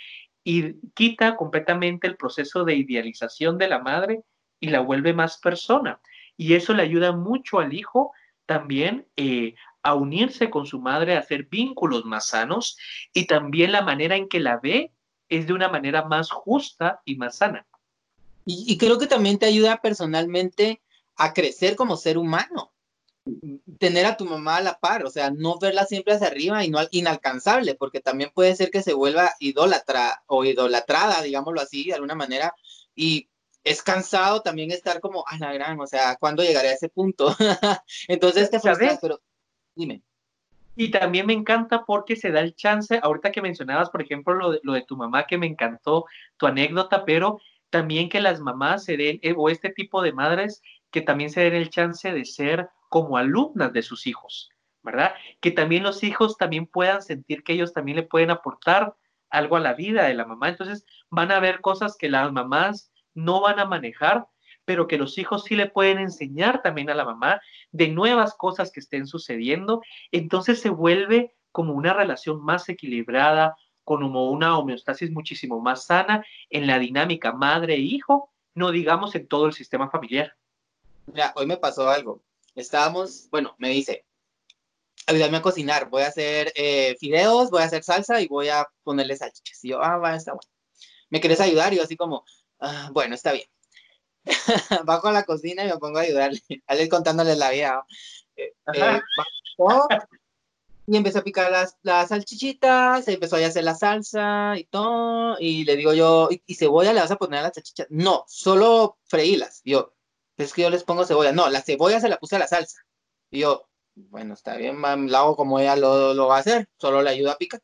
[0.45, 4.23] y quita completamente el proceso de idealización de la madre
[4.61, 6.01] y la vuelve más persona.
[6.37, 8.12] Y eso le ayuda mucho al hijo
[8.47, 12.77] también eh, a unirse con su madre, a hacer vínculos más sanos
[13.12, 14.93] y también la manera en que la ve
[15.29, 17.67] es de una manera más justa y más sana.
[18.47, 20.83] Y, y creo que también te ayuda personalmente
[21.17, 22.73] a crecer como ser humano.
[23.79, 26.71] Tener a tu mamá a la par, o sea, no verla siempre hacia arriba y
[26.71, 31.95] no inalcanzable, porque también puede ser que se vuelva idólatra o idolatrada, digámoslo así, de
[31.95, 32.55] alguna manera,
[32.95, 33.29] y
[33.64, 37.35] es cansado también estar como, a la gran, o sea, ¿cuándo llegaré a ese punto?
[38.09, 39.20] Entonces te frustras, pero
[39.74, 40.03] dime.
[40.77, 44.50] Y también me encanta porque se da el chance, ahorita que mencionabas, por ejemplo, lo
[44.53, 46.05] de, lo de tu mamá, que me encantó
[46.37, 50.62] tu anécdota, pero también que las mamás se den, eh, o este tipo de madres,
[50.90, 54.50] que también se den el chance de ser como alumnas de sus hijos,
[54.83, 55.14] ¿verdad?
[55.40, 58.94] Que también los hijos también puedan sentir que ellos también le pueden aportar
[59.31, 60.48] algo a la vida de la mamá.
[60.48, 64.27] Entonces van a ver cosas que las mamás no van a manejar,
[64.64, 68.72] pero que los hijos sí le pueden enseñar también a la mamá de nuevas cosas
[68.72, 69.83] que estén sucediendo.
[70.11, 76.66] Entonces se vuelve como una relación más equilibrada, con una homeostasis muchísimo más sana en
[76.66, 80.35] la dinámica madre-hijo, no digamos en todo el sistema familiar.
[81.07, 82.22] Mira, hoy me pasó algo.
[82.55, 84.07] Estábamos, bueno, me dice,
[85.07, 88.66] ayúdame a cocinar, voy a hacer eh, fideos, voy a hacer salsa y voy a
[88.83, 89.62] ponerle salchichas.
[89.64, 90.48] Y yo, ah, va, está bueno.
[91.11, 91.72] ¿Me querés ayudar?
[91.72, 92.24] Y yo así como,
[92.61, 93.47] ah, bueno, está bien.
[94.85, 97.85] Bajo a la cocina y me pongo a ayudarle, a él contándole la vida.
[98.37, 99.01] Eh, eh,
[100.87, 105.64] y empezó a picar las, las salchichitas, empezó a hacer la salsa y todo, y
[105.64, 107.87] le digo yo, ¿y, cebolla le vas a poner a las salchichas?
[107.90, 109.62] No, solo freílas.
[109.64, 109.95] yo,
[110.37, 111.33] es que yo les pongo cebolla.
[111.33, 112.83] No, la cebolla se la puse a la salsa.
[113.31, 117.03] Y yo, bueno, está bien, la hago como ella lo, lo va a hacer, solo
[117.03, 117.61] le ayuda a picar.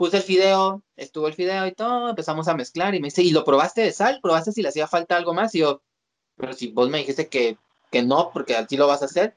[0.00, 3.32] Puse el fideo, estuvo el fideo y todo, empezamos a mezclar y me dice, ¿y
[3.32, 4.18] lo probaste de sal?
[4.22, 5.54] ¿Probaste si le hacía falta algo más?
[5.54, 5.82] Y yo,
[6.38, 7.58] pero si vos me dijiste que,
[7.90, 9.36] que no, porque así lo vas a hacer.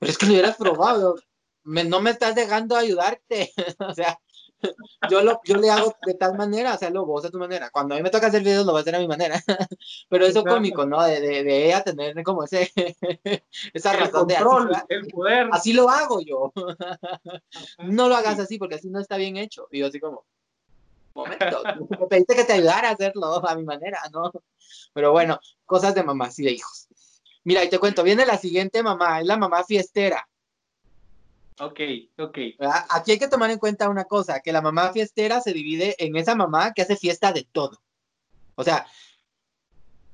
[0.00, 1.14] Pero es que lo hubieras probado.
[1.62, 3.52] no me estás dejando ayudarte.
[3.78, 4.18] o sea,
[5.10, 7.70] yo, lo, yo le hago de tal manera, o sea, lo vos a tu manera.
[7.70, 9.42] Cuando a mí me toca hacer videos, lo voy a hacer a mi manera.
[10.08, 11.02] Pero eso es cómico, ¿no?
[11.02, 12.72] De, de, de, ella tener como ese,
[13.74, 14.46] esa razón de así,
[14.88, 15.48] el poder.
[15.52, 16.52] Así lo hago yo.
[17.78, 19.68] no lo hagas así porque así no está bien hecho.
[19.70, 20.24] Y yo así como,
[21.14, 21.62] momento,
[21.98, 24.32] me pediste que te ayudara a hacerlo a mi manera, ¿no?
[24.92, 26.88] Pero bueno, cosas de mamás y de hijos.
[27.44, 30.28] Mira, y te cuento, viene la siguiente mamá, es la mamá fiestera.
[31.60, 31.80] Ok,
[32.18, 32.38] ok.
[32.90, 36.16] Aquí hay que tomar en cuenta una cosa, que la mamá fiestera se divide en
[36.16, 37.82] esa mamá que hace fiesta de todo.
[38.54, 38.86] O sea,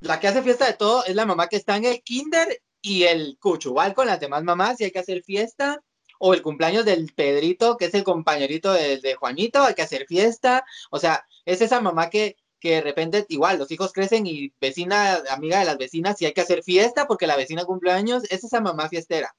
[0.00, 3.04] la que hace fiesta de todo es la mamá que está en el kinder y
[3.04, 5.82] el cuchubal con las demás mamás y hay que hacer fiesta.
[6.20, 10.64] O el cumpleaños del Pedrito, que es el compañerito de, Juanito, hay que hacer fiesta.
[10.90, 15.22] O sea, es esa mamá que, que de repente igual los hijos crecen y vecina,
[15.30, 18.60] amiga de las vecinas, y hay que hacer fiesta porque la vecina cumpleaños, es esa
[18.60, 19.34] mamá fiestera.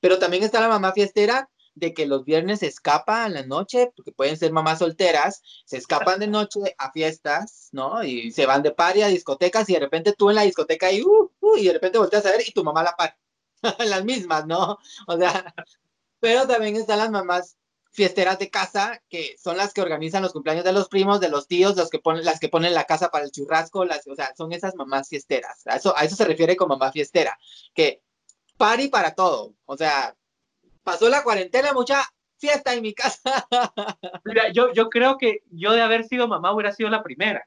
[0.00, 3.92] Pero también está la mamá fiestera de que los viernes se escapa en la noche,
[3.96, 8.04] porque pueden ser mamás solteras, se escapan de noche a fiestas, ¿no?
[8.04, 11.02] Y se van de party a discotecas y de repente tú en la discoteca y,
[11.02, 13.16] uh, uh, y de repente volteas a ver y tu mamá la par.
[13.78, 14.78] las mismas, ¿no?
[15.06, 15.54] O sea,
[16.20, 17.56] pero también están las mamás
[17.90, 21.46] fiesteras de casa, que son las que organizan los cumpleaños de los primos, de los
[21.46, 24.34] tíos, los que ponen, las que ponen la casa para el churrasco, las, o sea,
[24.36, 25.66] son esas mamás fiesteras.
[25.66, 27.38] A eso, a eso se refiere como mamá fiestera,
[27.72, 28.02] que
[28.56, 29.54] party para todo.
[29.64, 30.14] O sea,
[30.82, 32.02] pasó la cuarentena, mucha
[32.38, 33.20] fiesta en mi casa.
[34.24, 37.46] Mira, yo, yo creo que yo de haber sido mamá hubiera sido la primera.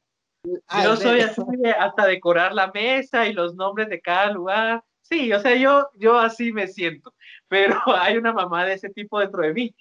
[0.68, 1.42] Ah, yo soy así
[1.78, 4.84] hasta decorar la mesa y los nombres de cada lugar.
[5.02, 7.14] Sí, o sea, yo, yo así me siento,
[7.48, 9.76] pero hay una mamá de ese tipo dentro de mí.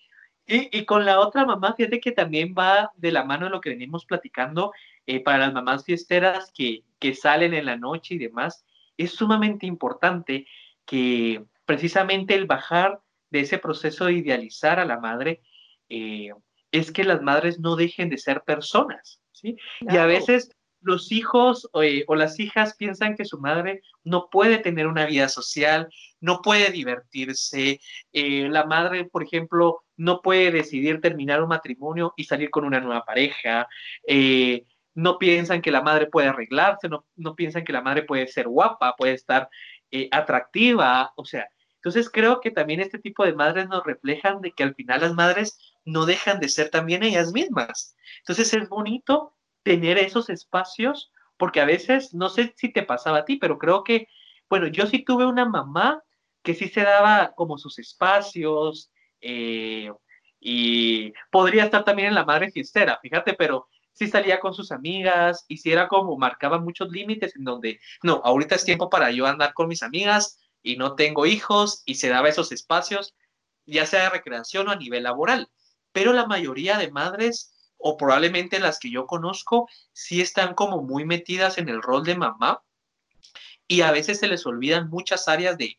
[0.49, 3.61] Y, y con la otra mamá, fíjate que también va de la mano de lo
[3.61, 4.73] que venimos platicando
[5.07, 8.65] eh, para las mamás fiesteras que, que salen en la noche y demás.
[8.97, 10.47] Es sumamente importante
[10.87, 15.43] que precisamente el bajar de ese proceso de idealizar a la madre
[15.89, 16.31] eh,
[16.71, 19.57] es que las madres no dejen de ser personas, ¿sí?
[19.81, 24.59] Y a veces los hijos eh, o las hijas piensan que su madre no puede
[24.59, 25.89] tener una vida social,
[26.21, 27.81] no puede divertirse,
[28.13, 32.81] eh, la madre, por ejemplo, no puede decidir terminar un matrimonio y salir con una
[32.81, 33.67] nueva pareja,
[34.95, 38.49] no piensan que la madre puede arreglarse, no, no piensan que la madre puede ser
[38.49, 39.49] guapa, puede estar
[39.91, 41.49] eh, atractiva, o sea,
[41.87, 45.15] entonces creo que también este tipo de madres nos reflejan de que al final las
[45.15, 47.97] madres no dejan de ser también ellas mismas.
[48.19, 53.25] Entonces es bonito tener esos espacios porque a veces, no sé si te pasaba a
[53.25, 54.09] ti, pero creo que,
[54.49, 56.03] bueno, yo sí tuve una mamá
[56.43, 59.93] que sí se daba como sus espacios eh,
[60.41, 65.47] y podría estar también en la madre fiestera, fíjate, pero sí salía con sus amigas
[65.49, 69.27] y sí era como marcaba muchos límites en donde, no, ahorita es tiempo para yo
[69.27, 73.15] andar con mis amigas y no tengo hijos y se daba esos espacios,
[73.65, 75.49] ya sea de recreación o a nivel laboral.
[75.93, 81.07] Pero la mayoría de madres o probablemente las que yo conozco, sí están como muy
[81.07, 82.63] metidas en el rol de mamá
[83.67, 85.79] y a veces se les olvidan muchas áreas de,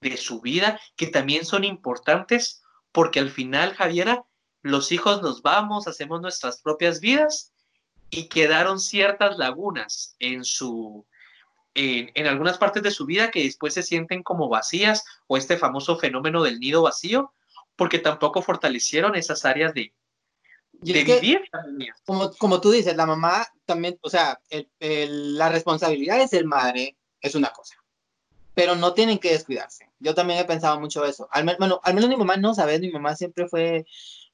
[0.00, 4.24] de su vida que también son importantes porque al final, Javiera,
[4.62, 7.52] los hijos nos vamos, hacemos nuestras propias vidas
[8.10, 11.06] y quedaron ciertas lagunas en su
[11.74, 15.56] en, en, algunas partes de su vida que después se sienten como vacías o este
[15.56, 17.32] famoso fenómeno del nido vacío
[17.76, 19.92] porque tampoco fortalecieron esas áreas de,
[22.04, 24.40] como, como tú dices, la mamá también, o sea,
[24.80, 27.76] la responsabilidad de ser madre es una cosa,
[28.54, 29.90] pero no tienen que descuidarse.
[29.98, 31.28] Yo también he pensado mucho eso.
[31.32, 32.80] Al, bueno, al menos mi mamá no, ¿sabes?
[32.80, 33.86] Mi mamá siempre fue,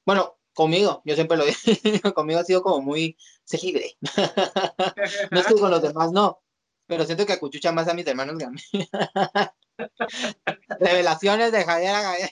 [0.05, 3.99] bueno, conmigo, yo siempre lo dije, conmigo ha sido como muy, se libre.
[5.31, 6.41] no estoy con los demás, no,
[6.87, 8.61] pero siento que acuchucha más a mis hermanos que a mí.
[10.81, 12.03] Revelaciones de Javiera.
[12.03, 12.31] Javiera.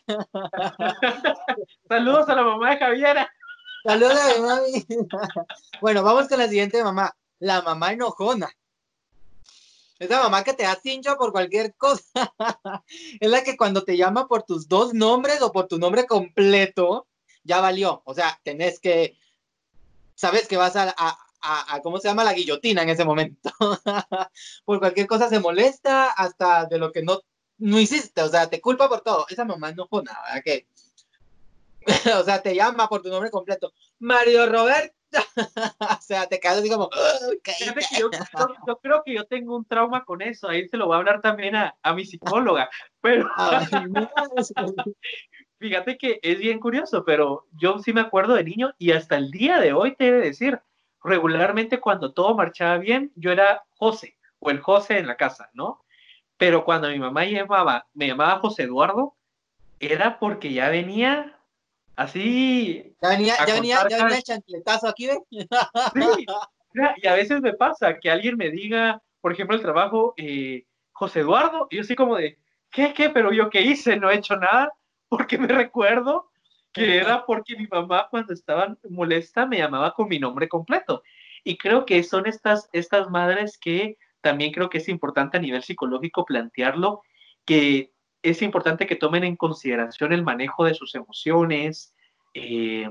[1.88, 3.28] Saludos a la mamá de Javiera.
[3.84, 4.86] Saludos a mi mami.
[5.80, 7.16] Bueno, vamos con la siguiente mamá.
[7.40, 8.48] La mamá enojona.
[9.98, 12.34] Esa mamá que te da cincho por cualquier cosa.
[13.20, 17.08] Es la que cuando te llama por tus dos nombres o por tu nombre completo,
[17.44, 18.02] ya valió.
[18.04, 19.16] O sea, tenés que.
[20.14, 22.24] Sabes que vas a, a, ¿cómo se llama?
[22.24, 23.50] La guillotina en ese momento.
[24.64, 27.20] por cualquier cosa se molesta, hasta de lo que no,
[27.58, 28.22] no hiciste.
[28.22, 29.26] O sea, te culpa por todo.
[29.28, 30.42] Esa mamá enojona, ¿verdad?
[30.44, 30.66] Que
[32.20, 33.72] o sea, te llama por tu nombre completo.
[33.98, 34.94] Mario Roberto.
[35.80, 36.88] o sea, te quedas así como.
[37.98, 38.10] yo,
[38.66, 40.48] yo, creo que yo tengo un trauma con eso.
[40.48, 42.70] Ahí se lo voy a hablar también a, a mi psicóloga.
[43.00, 43.28] Pero.
[45.62, 49.30] Fíjate que es bien curioso, pero yo sí me acuerdo de niño y hasta el
[49.30, 50.60] día de hoy te he de decir,
[51.02, 55.82] regularmente cuando todo marchaba bien, yo era José o el José en la casa, ¿no?
[56.36, 59.14] Pero cuando mi mamá llamaba, me llamaba José Eduardo,
[59.80, 61.38] era porque ya venía
[61.96, 62.94] Así.
[63.02, 65.18] Ya venía, ya venía, ya venía el chancletazo aquí, ¿ves?
[65.30, 66.26] Sí,
[67.02, 71.20] y a veces me pasa que alguien me diga, por ejemplo, el trabajo, eh, José
[71.20, 72.38] Eduardo, y yo así como de,
[72.70, 73.10] ¿qué, qué?
[73.10, 74.72] Pero yo qué hice, no he hecho nada,
[75.12, 76.30] porque me recuerdo
[76.72, 81.02] que era porque mi mamá cuando estaba molesta me llamaba con mi nombre completo.
[81.44, 85.62] Y creo que son estas, estas madres que también creo que es importante a nivel
[85.62, 87.02] psicológico plantearlo,
[87.44, 91.94] que es importante que tomen en consideración el manejo de sus emociones,
[92.32, 92.88] eh,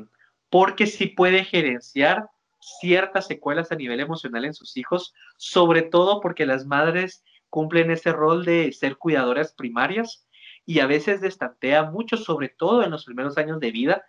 [0.52, 2.28] porque sí puede gerenciar
[2.60, 8.12] ciertas secuelas a nivel emocional en sus hijos, sobre todo porque las madres cumplen ese
[8.12, 10.28] rol de ser cuidadoras primarias
[10.66, 14.06] y a veces destantea mucho, sobre todo en los primeros años de vida,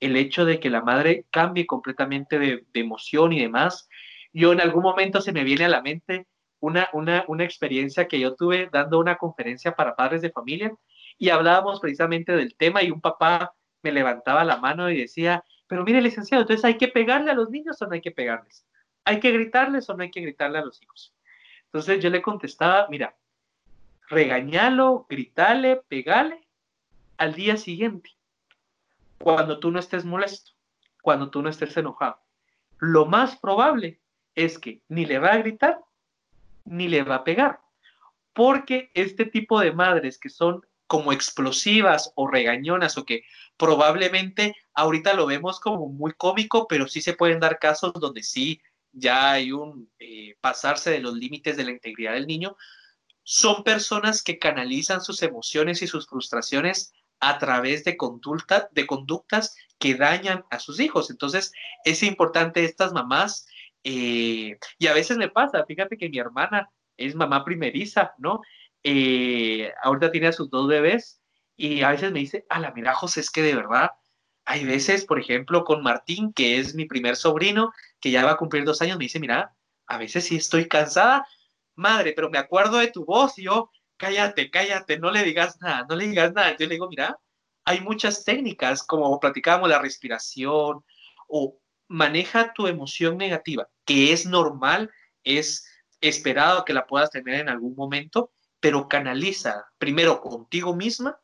[0.00, 3.88] el hecho de que la madre cambie completamente de, emoción y demás.
[4.32, 6.26] Yo en algún momento se me viene a la mente
[6.60, 10.72] una, una, una experiencia que yo tuve dando una conferencia para padres de familia
[11.18, 15.84] y hablábamos precisamente del tema y un papá me levantaba la mano y decía, pero
[15.84, 18.66] mire licenciado, entonces hay que pegarle a los niños o no hay que pegarles,
[19.04, 21.14] hay que gritarles o no hay que gritarle a los hijos.
[21.66, 23.16] Entonces yo le contestaba, mira,
[24.08, 26.46] regañalo, gritale, pegale
[27.16, 28.10] al día siguiente,
[29.18, 30.52] cuando tú no estés molesto,
[31.02, 32.20] cuando tú no estés enojado.
[32.78, 34.00] Lo más probable
[34.34, 35.80] es que ni le va a gritar
[36.64, 37.60] ni le va a pegar.
[38.32, 43.24] Porque este tipo de madres que son como explosivas o regañonas o que
[43.56, 48.60] probablemente ahorita lo vemos como muy cómico, pero sí se pueden dar casos donde sí
[48.92, 52.56] ya hay un eh, pasarse de los límites de la integridad del niño,
[53.28, 59.56] son personas que canalizan sus emociones y sus frustraciones a través de, conducta, de conductas
[59.80, 61.10] que dañan a sus hijos.
[61.10, 61.52] Entonces,
[61.84, 63.48] es importante estas mamás
[63.82, 68.42] eh, y a veces me pasa, fíjate que mi hermana es mamá primeriza, ¿no?
[68.84, 71.20] Eh, ahorita tiene a sus dos bebés
[71.56, 73.90] y a veces me dice, a la mira, José, es que de verdad,
[74.44, 78.36] hay veces, por ejemplo, con Martín, que es mi primer sobrino, que ya va a
[78.36, 79.56] cumplir dos años, me dice, mira,
[79.88, 81.26] a veces sí estoy cansada,
[81.76, 85.86] madre, pero me acuerdo de tu voz y yo, cállate, cállate, no le digas nada,
[85.88, 86.56] no le digas nada.
[86.56, 87.18] Yo le digo, mira,
[87.64, 90.84] hay muchas técnicas, como platicábamos, la respiración,
[91.28, 91.58] o
[91.88, 94.90] maneja tu emoción negativa, que es normal,
[95.24, 95.66] es
[96.00, 101.18] esperado que la puedas tener en algún momento, pero canaliza primero contigo misma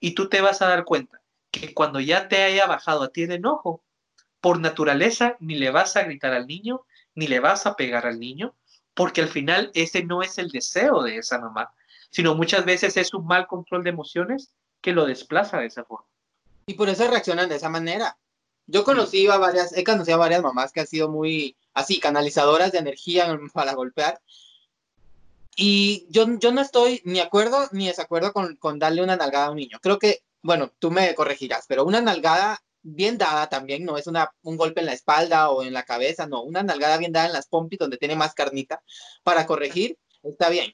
[0.00, 1.20] y tú te vas a dar cuenta
[1.50, 3.84] que cuando ya te haya bajado a ti el enojo,
[4.40, 6.84] por naturaleza ni le vas a gritar al niño,
[7.14, 8.54] ni le vas a pegar al niño,
[8.94, 11.72] porque al final ese no es el deseo de esa mamá,
[12.10, 16.06] sino muchas veces es un mal control de emociones que lo desplaza de esa forma.
[16.66, 18.16] Y por eso reaccionan de esa manera.
[18.66, 22.72] Yo conocí a varias, he conocido a varias mamás que han sido muy así, canalizadoras
[22.72, 24.20] de energía para golpear.
[25.56, 29.50] Y yo, yo no estoy ni acuerdo ni desacuerdo con, con darle una nalgada a
[29.50, 29.78] un niño.
[29.82, 34.32] Creo que, bueno, tú me corregirás, pero una nalgada bien dada también, no es una,
[34.42, 37.32] un golpe en la espalda o en la cabeza, no, una nalgada bien dada en
[37.32, 38.82] las pompis donde tiene más carnita
[39.24, 40.72] para corregir, está bien.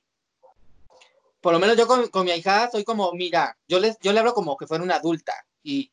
[1.40, 4.18] Por lo menos yo con, con mi hija soy como, mira, yo, les, yo le
[4.18, 5.32] hablo como que fuera una adulta
[5.62, 5.90] y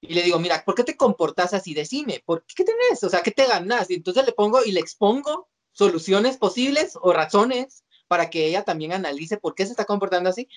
[0.00, 1.74] y le digo, mira, ¿por qué te comportas así?
[1.74, 3.02] Decime, ¿por qué, tenés?
[3.02, 3.90] O sea, ¿qué te ganas?
[3.90, 8.92] Y entonces le pongo y le expongo soluciones posibles o razones para que ella también
[8.92, 10.48] analice por qué se está comportando así.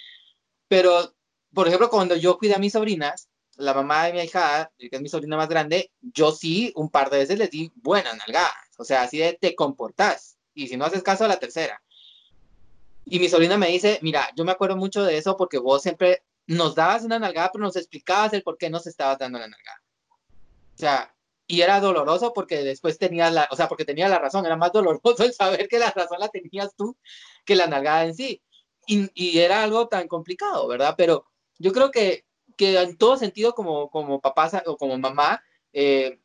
[0.67, 1.13] Pero,
[1.53, 3.29] por ejemplo, cuando yo cuidé a mis sobrinas,
[3.61, 7.09] la mamá de mi hija, que es mi sobrina más grande, yo sí un par
[7.09, 8.53] de veces les di buena nalgada.
[8.77, 10.37] O sea, así de te comportas.
[10.53, 11.81] Y si no haces caso a la tercera.
[13.05, 16.23] Y mi sobrina me dice, mira, yo me acuerdo mucho de eso porque vos siempre
[16.47, 19.81] nos dabas una nalgada, pero nos explicabas el por qué nos estabas dando la nalgada.
[20.75, 21.15] O sea,
[21.47, 24.71] y era doloroso porque después tenías la, o sea, porque tenía la razón, era más
[24.73, 26.97] doloroso el saber que la razón la tenías tú
[27.45, 28.41] que la nalgada en sí.
[28.87, 30.95] Y era algo tan complicado, ¿verdad?
[30.97, 31.25] Pero
[31.59, 32.25] yo creo que,
[32.61, 35.41] que en todo sentido, como, como papá o como mamá,
[35.73, 36.19] eh,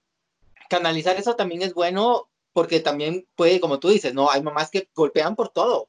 [0.69, 4.31] canalizar eso también es bueno porque también puede, como tú dices, ¿no?
[4.31, 5.89] Hay mamás que golpean por todo,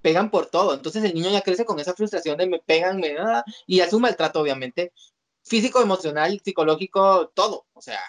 [0.00, 0.72] pegan por todo.
[0.72, 3.92] Entonces el niño ya crece con esa frustración de me pegan, me da, y es
[3.92, 4.94] un maltrato, obviamente,
[5.44, 7.66] físico, emocional, psicológico, todo.
[7.74, 8.00] O sea,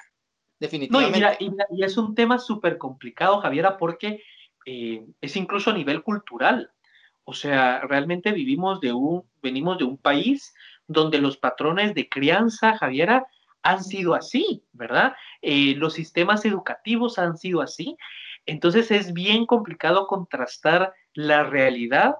[0.61, 1.19] definitivamente.
[1.19, 4.23] No, y, mira, y, es un tema súper complicado, Javiera, porque
[4.65, 6.71] eh, es incluso a nivel cultural.
[7.25, 10.53] O sea, realmente vivimos de un, venimos de un país
[10.89, 13.27] donde los patrones de crianza, Javiera,
[13.61, 15.15] han sido así, ¿verdad?
[15.41, 17.95] Eh, los sistemas educativos han sido así.
[18.45, 22.15] Entonces es bien complicado contrastar la realidad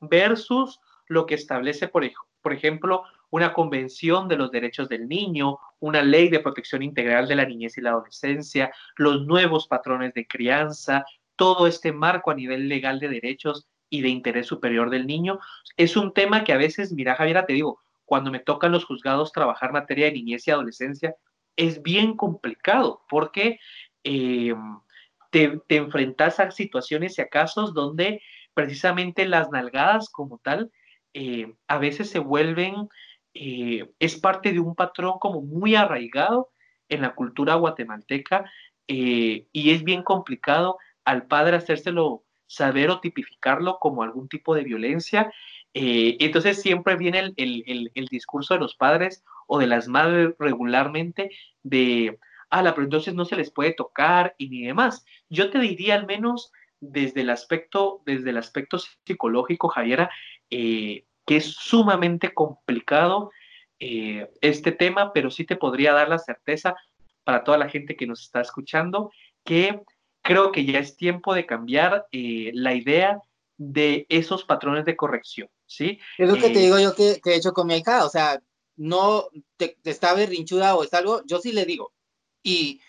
[0.00, 2.04] versus lo que establece, por,
[2.42, 7.36] por ejemplo, una convención de los derechos del niño, una ley de protección integral de
[7.36, 11.06] la niñez y la adolescencia, los nuevos patrones de crianza,
[11.36, 15.38] todo este marco a nivel legal de derechos y de interés superior del niño,
[15.76, 17.80] es un tema que a veces, mira Javiera, te digo,
[18.10, 21.14] cuando me tocan los juzgados trabajar materia de niñez y adolescencia,
[21.54, 23.60] es bien complicado porque
[24.02, 28.20] te, te enfrentas a situaciones y a casos donde
[28.52, 30.72] precisamente las nalgadas como tal
[31.14, 32.88] eh, a veces se vuelven,
[33.34, 36.50] eh, es parte de un patrón como muy arraigado
[36.88, 38.50] en la cultura guatemalteca
[38.88, 44.64] eh, y es bien complicado al padre hacérselo saber o tipificarlo como algún tipo de
[44.64, 45.32] violencia.
[45.72, 51.30] Entonces siempre viene el, el, el, discurso de los padres o de las madres regularmente
[51.62, 52.18] de,
[52.50, 55.04] ah, pero entonces no se les puede tocar y ni demás.
[55.28, 60.10] Yo te diría al menos desde el aspecto, desde el aspecto psicológico, Javiera,
[60.50, 63.30] eh, que es sumamente complicado
[63.78, 66.74] eh, este tema, pero sí te podría dar la certeza
[67.24, 69.12] para toda la gente que nos está escuchando
[69.44, 69.80] que
[70.22, 73.20] creo que ya es tiempo de cambiar eh, la idea
[73.56, 75.98] de esos patrones de corrección, ¿sí?
[76.18, 78.42] Es lo que te digo yo que, he hecho con mi hija, o sea,
[78.76, 81.92] no te, te está berrinchuda o es algo, yo sí le digo.
[82.42, 82.80] Y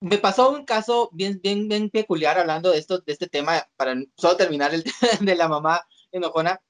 [0.00, 3.94] me pasó un caso bien, bien, bien peculiar hablando de esto, de este tema, para
[4.16, 4.84] solo terminar el
[5.20, 6.60] de la mamá enojona,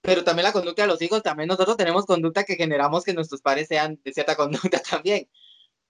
[0.00, 3.40] pero también la conducta de los hijos, también nosotros tenemos conducta que generamos que nuestros
[3.40, 5.28] padres sean de cierta conducta también.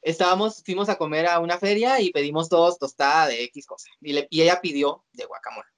[0.03, 4.13] Estábamos, fuimos a comer a una feria y pedimos todos tostada de X cosa, y,
[4.13, 5.74] le, y ella pidió de guacamole.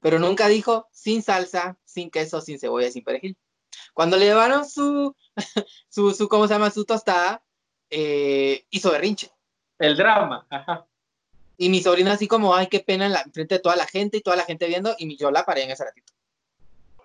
[0.00, 3.36] Pero nunca dijo sin salsa, sin queso, sin cebolla, sin perejil.
[3.94, 5.14] Cuando le llevaron su,
[5.88, 6.70] su, su ¿cómo se llama?
[6.70, 7.42] Su tostada,
[7.90, 9.30] eh, hizo berrinche
[9.78, 10.86] el drama, ajá.
[11.56, 14.18] Y mi sobrina así como, ay, qué pena en la frente de toda la gente
[14.18, 16.12] y toda la gente viendo, y yo la paré en ese ratito.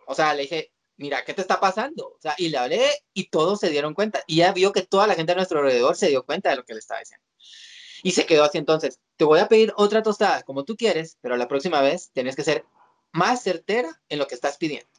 [0.05, 2.07] O sea, le dije, mira, ¿qué te está pasando?
[2.07, 4.23] O sea, y le hablé y todos se dieron cuenta.
[4.27, 6.65] Y ya vio que toda la gente a nuestro alrededor se dio cuenta de lo
[6.65, 7.25] que le estaba diciendo.
[8.03, 11.37] Y se quedó así entonces, te voy a pedir otra tostada como tú quieres, pero
[11.37, 12.65] la próxima vez tienes que ser
[13.13, 14.89] más certera en lo que estás pidiendo.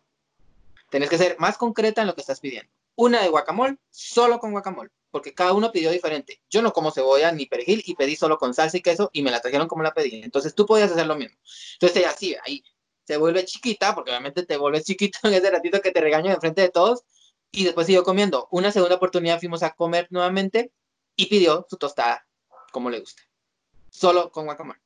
[0.90, 2.70] Tienes que ser más concreta en lo que estás pidiendo.
[2.96, 6.42] Una de guacamole, solo con guacamole porque cada uno pidió diferente.
[6.50, 9.30] Yo no como cebolla ni perejil y pedí solo con salsa y queso y me
[9.30, 10.20] la trajeron como la pedí.
[10.24, 11.36] Entonces tú podías hacer lo mismo.
[11.74, 12.64] Entonces así, ahí
[13.04, 16.62] se vuelve chiquita, porque obviamente te vuelves chiquito en ese ratito que te regaño frente
[16.62, 17.04] de todos,
[17.52, 18.48] y después siguió comiendo.
[18.50, 20.72] Una segunda oportunidad fuimos a comer nuevamente
[21.14, 22.26] y pidió su tostada
[22.72, 23.22] como le gusta,
[23.90, 24.80] solo con guacamole.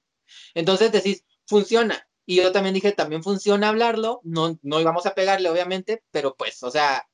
[0.53, 2.07] Entonces decís, funciona.
[2.31, 6.63] Y yo también dije, también funciona hablarlo, no, no íbamos a pegarle, obviamente, pero pues,
[6.63, 7.09] o sea,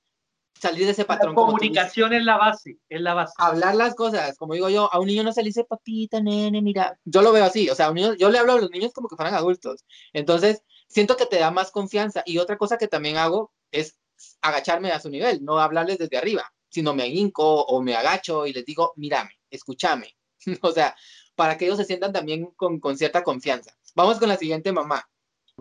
[0.61, 1.37] salir de ese patrón.
[1.37, 3.33] La comunicación es la base, es la base.
[3.39, 6.61] Hablar las cosas, como digo yo, a un niño no se le dice papita, nene,
[6.63, 8.93] mira, yo lo veo así, o sea, un niño, yo le hablo a los niños
[8.93, 9.85] como que fueran adultos.
[10.13, 12.25] Entonces, siento que te da más confianza.
[12.27, 13.97] Y otra cosa que también hago es
[14.43, 18.53] agacharme a su nivel, no hablarles desde arriba, sino me hinco o me agacho y
[18.53, 20.17] les digo, mírame, escúchame.
[20.63, 20.97] o sea,
[21.37, 23.77] para que ellos se sientan también con, con cierta confianza.
[23.95, 25.09] Vamos con la siguiente mamá.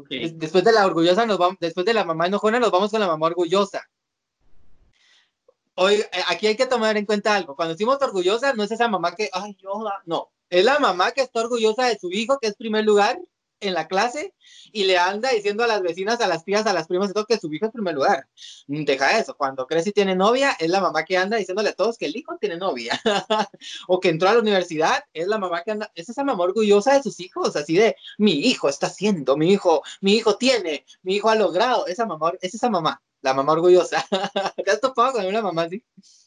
[0.10, 3.08] Después de la orgullosa, nos vamos, después de la mamá enojona, nos vamos con la
[3.08, 3.84] mamá orgullosa.
[5.76, 7.56] Hoy, eh, aquí hay que tomar en cuenta algo.
[7.56, 10.32] Cuando decimos orgullosa, no es esa mamá que, ay, yo, no.
[10.50, 13.20] Es la mamá que está orgullosa de su hijo, que es primer lugar,
[13.68, 14.34] en la clase
[14.72, 17.38] y le anda diciendo a las vecinas, a las tías, a las primas, todo que
[17.38, 18.28] su hijo es primer lugar.
[18.68, 21.74] Mm, deja eso, cuando crece y tiene novia, es la mamá que anda diciéndole a
[21.74, 23.00] todos que el hijo tiene novia.
[23.88, 26.94] o que entró a la universidad, es la mamá que anda, es esa mamá orgullosa
[26.94, 31.16] de sus hijos, así de, mi hijo está haciendo, mi hijo, mi hijo tiene, mi
[31.16, 34.06] hijo ha logrado, esa mamá, es esa mamá, la mamá orgullosa.
[34.64, 35.84] ¿Te has topado con una mamá así?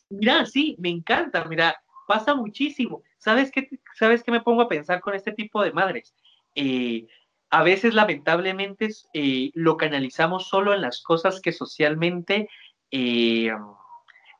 [0.08, 3.02] Mira, sí, me encanta, mira, pasa muchísimo.
[3.18, 3.68] ¿Sabes qué,
[3.98, 6.14] ¿Sabes qué me pongo a pensar con este tipo de madres?
[6.54, 7.06] Eh,
[7.50, 12.48] a veces lamentablemente eh, lo canalizamos solo en las cosas que socialmente
[12.90, 13.52] eh,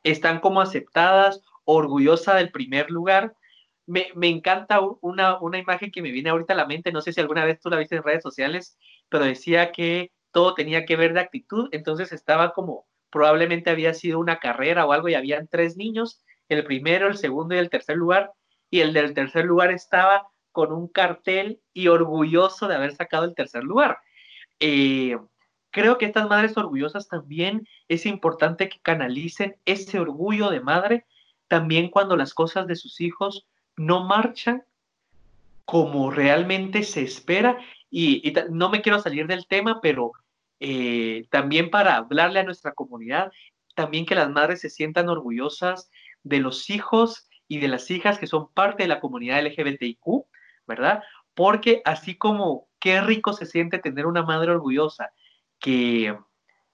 [0.03, 3.35] están como aceptadas, orgullosa del primer lugar.
[3.85, 7.21] Me, encanta una, una, imagen que me viene ahorita a la mente, no sé si
[7.21, 8.77] alguna vez tú la viste en redes sociales,
[9.07, 14.19] pero decía que todo tenía que ver de actitud, entonces estaba como, probablemente había sido
[14.19, 17.95] una carrera o algo y habían tres niños, el primero, el segundo y el tercer
[17.95, 18.31] lugar,
[18.69, 20.27] y el del tercer lugar estaba
[20.57, 23.99] con un cartel y orgulloso de haber sacado el tercer lugar.
[24.59, 25.15] Eh,
[25.69, 31.05] creo que estas madres orgullosas también es importante que canalicen ese orgullo de madre
[31.47, 33.45] también cuando las cosas de sus hijos
[33.75, 34.63] no marchan
[35.63, 37.59] como realmente se espera.
[37.91, 40.13] Y, no me quiero salir del tema, pero
[40.59, 43.31] eh, también para hablarle a nuestra comunidad,
[43.75, 45.91] también que las madres se sientan orgullosas
[46.23, 50.25] de los hijos y de las hijas que son parte de la comunidad LGBTIQ,
[50.67, 51.03] ¿verdad?
[51.33, 55.11] Porque así como qué rico se siente tener una madre orgullosa
[55.59, 56.17] que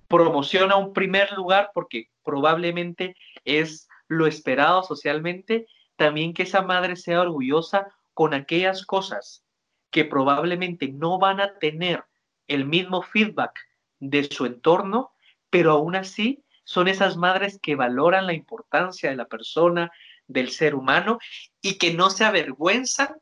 [0.08, 3.16] promociona un primer lugar porque probablemente
[3.46, 9.44] es lo esperado socialmente, también que esa madre sea orgullosa con aquellas cosas
[9.90, 12.04] que probablemente no van a tener
[12.48, 13.60] el mismo feedback
[14.00, 15.12] de su entorno,
[15.50, 19.92] pero aún así son esas madres que valoran la importancia de la persona,
[20.28, 21.20] del ser humano
[21.62, 23.16] y que no se avergüenzan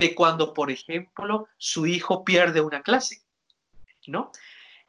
[0.00, 3.22] de cuando, por ejemplo, su hijo pierde una clase,
[4.06, 4.32] ¿no?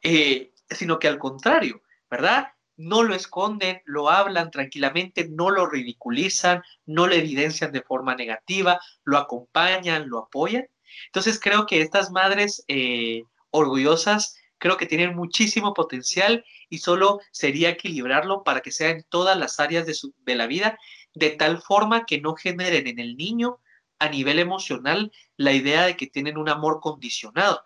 [0.02, 2.48] Eh, sino que al contrario, ¿verdad?
[2.76, 8.80] No lo esconden, lo hablan tranquilamente, no lo ridiculizan, no lo evidencian de forma negativa,
[9.04, 10.66] lo acompañan, lo apoyan.
[11.06, 17.70] Entonces creo que estas madres eh, orgullosas creo que tienen muchísimo potencial y solo sería
[17.70, 20.78] equilibrarlo para que sea en todas las áreas de, su, de la vida,
[21.14, 23.58] de tal forma que no generen en el niño
[24.02, 27.62] a nivel emocional la idea de que tienen un amor condicionado,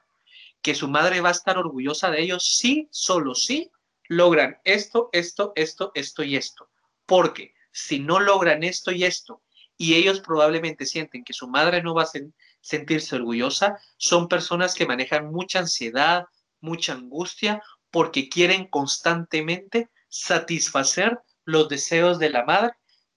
[0.61, 3.71] que su madre va a estar orgullosa de ellos si, solo si,
[4.07, 6.69] logran esto, esto, esto, esto y esto.
[7.07, 9.41] Porque si no logran esto y esto,
[9.79, 12.13] y ellos probablemente sienten que su madre no va a
[12.61, 16.27] sentirse orgullosa, son personas que manejan mucha ansiedad,
[16.61, 22.75] mucha angustia, porque quieren constantemente satisfacer los deseos de la madre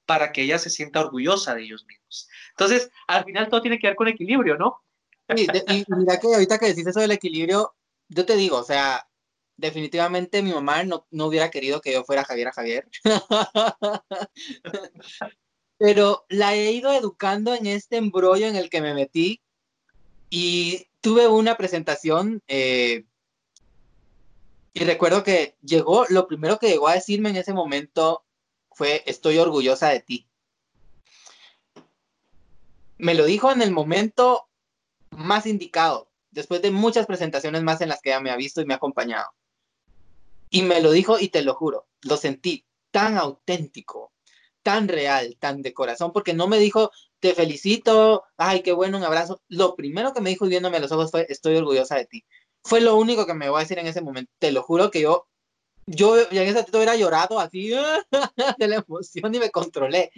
[0.10, 2.28] para que ella se sienta orgullosa de ellos mismos.
[2.50, 4.82] Entonces, al final todo tiene que ver con equilibrio, ¿no?
[5.36, 5.46] y,
[5.88, 7.76] mira que ahorita que decís eso del equilibrio,
[8.08, 9.08] yo te digo, o sea,
[9.56, 12.90] definitivamente mi mamá no, no hubiera querido que yo fuera Javier a Javier.
[15.78, 19.44] Pero la he ido educando en este embrollo en el que me metí
[20.32, 23.06] y tuve una presentación eh,
[24.74, 28.24] y recuerdo que llegó, lo primero que llegó a decirme en ese momento
[28.80, 30.26] fue, estoy orgullosa de ti.
[32.98, 34.48] Me lo dijo en el momento
[35.10, 38.66] más indicado, después de muchas presentaciones más en las que ella me ha visto y
[38.66, 39.28] me ha acompañado.
[40.50, 44.14] Y me lo dijo y te lo juro, lo sentí tan auténtico,
[44.64, 49.04] tan real, tan de corazón, porque no me dijo, te felicito, ay, qué bueno, un
[49.04, 49.42] abrazo.
[49.50, 52.24] Lo primero que me dijo viéndome a los ojos fue, estoy orgullosa de ti.
[52.64, 54.32] Fue lo único que me voy a decir en ese momento.
[54.40, 55.28] Te lo juro que yo
[55.90, 57.70] yo ya en ese momento hubiera llorado así
[58.58, 60.12] de la emoción y me controlé.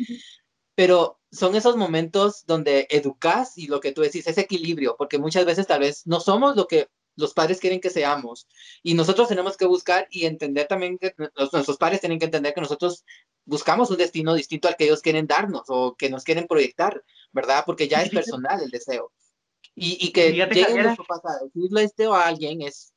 [0.75, 5.45] Pero son esos momentos donde educas y lo que tú decís, ese equilibrio, porque muchas
[5.45, 8.47] veces tal vez no somos lo que los padres quieren que seamos.
[8.83, 12.61] Y nosotros tenemos que buscar y entender también que nuestros padres tienen que entender que
[12.61, 13.05] nosotros
[13.45, 17.63] buscamos un destino distinto al que ellos quieren darnos o que nos quieren proyectar, ¿verdad?
[17.65, 19.11] Porque ya es personal el deseo.
[19.75, 22.93] Y, y que lleguen nuestro pasado, decirle esto a alguien es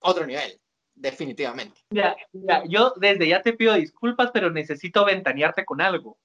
[0.00, 0.59] otro nivel,
[1.00, 1.80] definitivamente.
[1.90, 6.18] Ya, ya, yo desde ya te pido disculpas, pero necesito ventanearte con algo.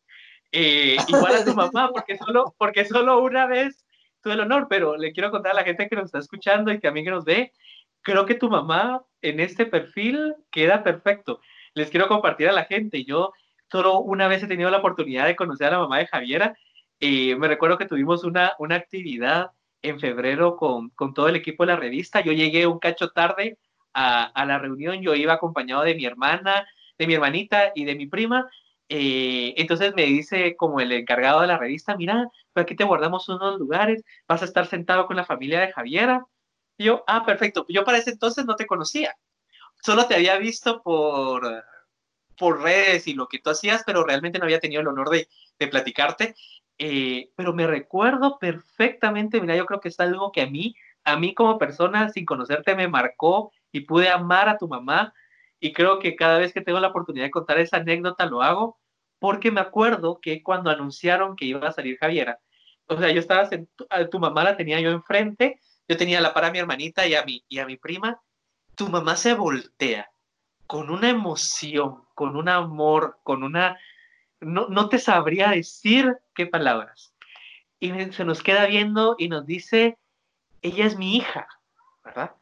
[0.51, 3.85] Eh, igual a tu mamá, porque solo, porque solo una vez
[4.21, 6.79] tuve el honor, pero le quiero contar a la gente que nos está escuchando y
[6.91, 7.53] mí que nos ve,
[8.01, 11.39] creo que tu mamá en este perfil queda perfecto.
[11.73, 13.03] Les quiero compartir a la gente.
[13.03, 13.33] Yo
[13.71, 16.55] solo una vez he tenido la oportunidad de conocer a la mamá de Javiera.
[16.99, 19.51] y me recuerdo que tuvimos una, una actividad
[19.81, 22.21] en febrero con, con, todo el equipo de la revista.
[22.21, 23.57] Yo llegué un cacho tarde
[23.95, 26.67] a, la reunión, yo iba acompañado de mi hermana,
[26.97, 28.49] de mi hermanita y de mi prima.
[28.89, 33.57] Eh, entonces me dice como el encargado de la revista, mira, aquí te guardamos unos
[33.57, 36.25] lugares, vas a estar sentado con la familia de Javiera.
[36.77, 37.65] Y yo, ah, perfecto.
[37.69, 39.15] Yo para ese entonces no te conocía.
[39.83, 41.63] Solo te había visto por,
[42.37, 45.29] por redes y lo que tú hacías, pero realmente no había tenido el honor de,
[45.59, 46.35] de platicarte.
[46.77, 50.75] Eh, pero me recuerdo perfectamente, mira, yo creo que es algo que a mí,
[51.05, 55.13] a mí como persona sin conocerte me marcó y pude amar a tu mamá
[55.59, 58.79] y creo que cada vez que tengo la oportunidad de contar esa anécdota lo hago
[59.19, 62.39] porque me acuerdo que cuando anunciaron que iba a salir Javiera,
[62.87, 63.49] o sea, yo estaba,
[64.09, 65.59] tu mamá la tenía yo enfrente,
[65.89, 68.21] yo tenía la para a mi hermanita y a mi, y a mi prima,
[68.75, 70.09] tu mamá se voltea
[70.67, 73.77] con una emoción, con un amor, con una
[74.39, 77.13] no, no te sabría decir qué palabras.
[77.79, 79.97] Y se nos queda viendo y nos dice,
[80.61, 81.47] ella es mi hija,
[82.03, 82.35] ¿verdad?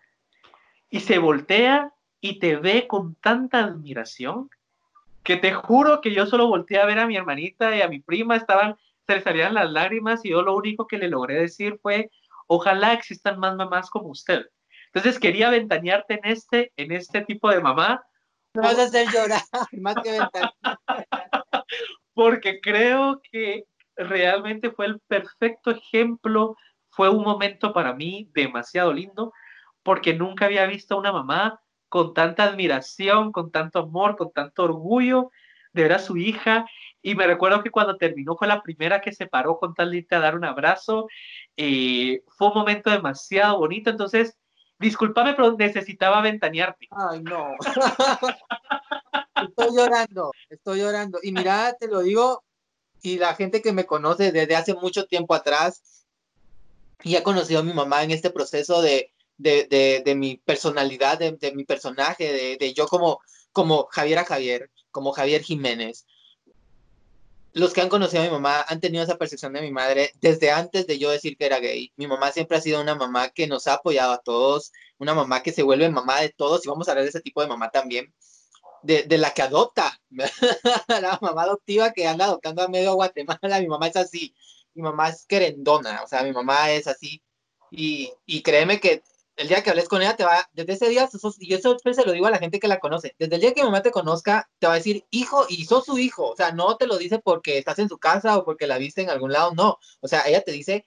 [0.93, 1.91] Y se voltea
[2.21, 4.51] y te ve con tanta admiración
[5.23, 7.99] que te juro que yo solo volteé a ver a mi hermanita y a mi
[7.99, 8.77] prima, estaban,
[9.07, 12.11] se les salían las lágrimas y yo lo único que le logré decir fue,
[12.45, 14.45] ojalá existan más mamás como usted.
[14.93, 18.05] Entonces quería ventanearte en este, en este tipo de mamá.
[18.53, 19.41] No vas a hacer llorar,
[19.81, 20.53] más que ventanear
[22.13, 23.65] porque creo que
[23.95, 26.55] realmente fue el perfecto ejemplo,
[26.91, 29.33] fue un momento para mí demasiado lindo,
[29.83, 34.63] porque nunca había visto a una mamá con tanta admiración, con tanto amor, con tanto
[34.63, 35.29] orgullo
[35.73, 36.65] de ver a su hija.
[37.01, 40.19] Y me recuerdo que cuando terminó fue la primera que se paró con tal a
[40.19, 41.07] dar un abrazo.
[41.57, 43.89] Eh, fue un momento demasiado bonito.
[43.89, 44.37] Entonces,
[44.79, 46.87] discúlpame, pero necesitaba ventanearte.
[46.91, 47.51] Ay, no.
[49.47, 51.19] estoy llorando, estoy llorando.
[51.21, 52.43] Y mira, te lo digo,
[53.01, 56.05] y la gente que me conoce desde hace mucho tiempo atrás
[57.03, 61.19] y ha conocido a mi mamá en este proceso de, de, de, de mi personalidad,
[61.19, 63.19] de, de mi personaje, de, yo como,
[63.51, 66.05] como Javier Javier, como Javier Jiménez.
[67.53, 70.49] Los que han conocido a mi mamá han tenido esa percepción de mi madre desde
[70.51, 71.91] antes de yo decir que era gay.
[71.97, 75.43] Mi mamá siempre ha sido una mamá que nos ha apoyado a todos, una mamá
[75.43, 77.69] que se vuelve mamá de todos y vamos a hablar de ese tipo de mamá
[77.69, 78.11] también
[78.83, 79.99] de, de, la que adopta,
[80.87, 84.35] la mamá adoptiva que anda adoptando a medio Guatemala, mi mamá es así,
[84.75, 87.23] mi mamá es querendona, o sea, mi mamá es así,
[87.71, 89.01] y, y créeme que
[89.35, 91.09] el día que hables con ella te va, desde ese día,
[91.39, 93.63] y eso se lo digo a la gente que la conoce, desde el día que
[93.63, 96.77] mamá te conozca, te va a decir hijo, y sos su hijo, o sea, no
[96.77, 99.53] te lo dice porque estás en su casa o porque la viste en algún lado,
[99.53, 100.85] no, o sea, ella te dice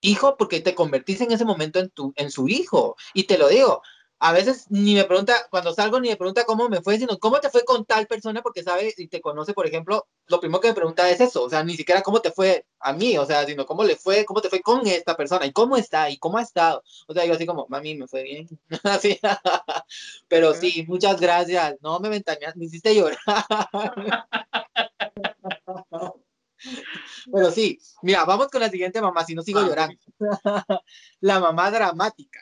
[0.00, 3.48] hijo porque te convertiste en ese momento en, tu, en su hijo, y te lo
[3.48, 3.82] digo,
[4.24, 7.40] a veces ni me pregunta, cuando salgo ni me pregunta cómo me fue, sino cómo
[7.40, 10.68] te fue con tal persona, porque sabe y te conoce, por ejemplo, lo primero que
[10.68, 13.44] me pregunta es eso, o sea, ni siquiera cómo te fue a mí, o sea,
[13.44, 16.38] sino cómo le fue, cómo te fue con esta persona, y cómo está, y cómo
[16.38, 16.82] ha estado.
[17.06, 18.48] O sea, yo así como, mami, me fue bien.
[18.84, 19.20] así,
[20.26, 21.76] pero sí, muchas gracias.
[21.82, 23.18] No me ventaneas, me hiciste llorar.
[27.30, 29.98] Pero sí, mira, vamos con la siguiente mamá, si no sigo llorando.
[31.20, 32.40] la mamá dramática.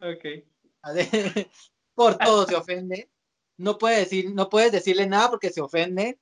[0.00, 0.44] Ok.
[1.94, 3.10] por todo se ofende.
[3.56, 6.18] No, puede decir, no puedes decirle nada porque se ofende.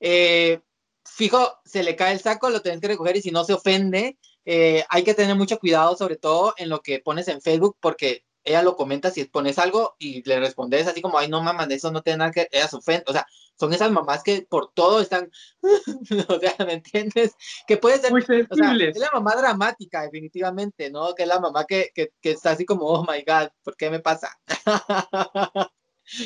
[0.00, 0.60] Eh,
[1.04, 4.18] fijo, se le cae el saco, lo tienes que recoger y si no se ofende,
[4.44, 8.24] eh, hay que tener mucho cuidado, sobre todo en lo que pones en Facebook, porque
[8.44, 11.90] ella lo comenta si pones algo y le respondes así como, ay, no mames, eso
[11.90, 13.26] no tiene nada que, ella se ofende, o sea,
[13.58, 15.30] son esas mamás que por todo están,
[16.28, 17.34] o sea, ¿me entiendes?
[17.66, 21.14] Que puede ser, Muy o sea, es la mamá dramática, definitivamente, ¿no?
[21.14, 23.90] Que es la mamá que, que, que está así como, oh my God, ¿por qué
[23.90, 24.38] me pasa?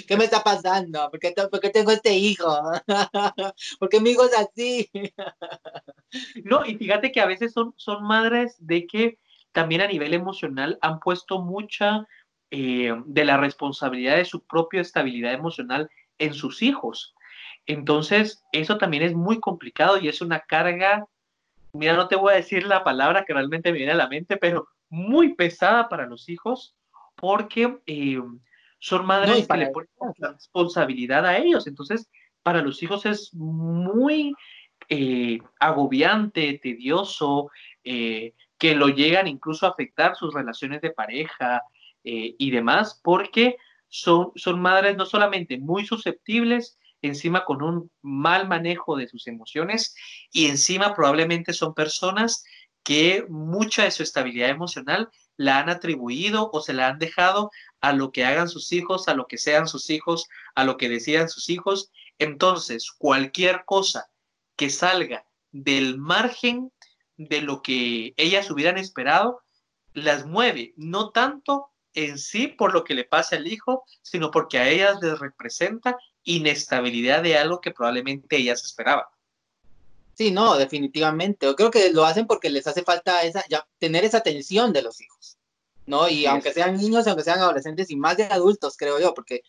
[0.07, 1.11] ¿Qué me está pasando?
[1.11, 2.61] ¿Por qué, ¿Por qué, tengo este hijo?
[3.80, 4.91] ¿Por qué mi hijo es así?
[6.45, 9.18] no, y fíjate que a veces son, son madres de que
[9.51, 12.07] también a nivel emocional han puesto mucha
[12.51, 17.14] eh, de la responsabilidad de su propia estabilidad emocional en sus hijos.
[17.66, 21.06] Entonces, eso también es muy complicado y es una carga,
[21.72, 24.36] mira, no te voy a decir la palabra que realmente me viene a la mente,
[24.36, 26.76] pero muy pesada para los hijos
[27.14, 28.20] porque eh,
[28.78, 29.88] son madres que le ponen
[30.18, 31.66] responsabilidad a ellos.
[31.66, 32.10] Entonces,
[32.42, 34.34] para los hijos es muy
[34.88, 37.50] eh, agobiante, tedioso,
[37.84, 41.62] eh, que lo llegan incluso a afectar sus relaciones de pareja
[42.04, 43.56] y demás, porque
[43.86, 49.94] son, son madres no solamente muy susceptibles, encima con un mal manejo de sus emociones
[50.32, 52.44] y encima probablemente son personas
[52.82, 57.50] que mucha de su estabilidad emocional la han atribuido o se la han dejado
[57.80, 60.88] a lo que hagan sus hijos, a lo que sean sus hijos, a lo que
[60.88, 61.90] decidan sus hijos.
[62.18, 64.09] Entonces, cualquier cosa
[64.57, 66.72] que salga del margen
[67.16, 69.42] de lo que ellas hubieran esperado,
[69.92, 74.59] las mueve, no tanto en sí por lo que le pase al hijo, sino porque
[74.59, 79.06] a ellas les representa inestabilidad de algo que probablemente ellas esperaban.
[80.14, 81.46] Sí, no, definitivamente.
[81.46, 84.82] Yo creo que lo hacen porque les hace falta esa, ya, tener esa atención de
[84.82, 85.38] los hijos,
[85.86, 86.08] ¿no?
[86.08, 89.42] Y aunque sean niños, aunque sean adolescentes y más de adultos, creo yo, porque,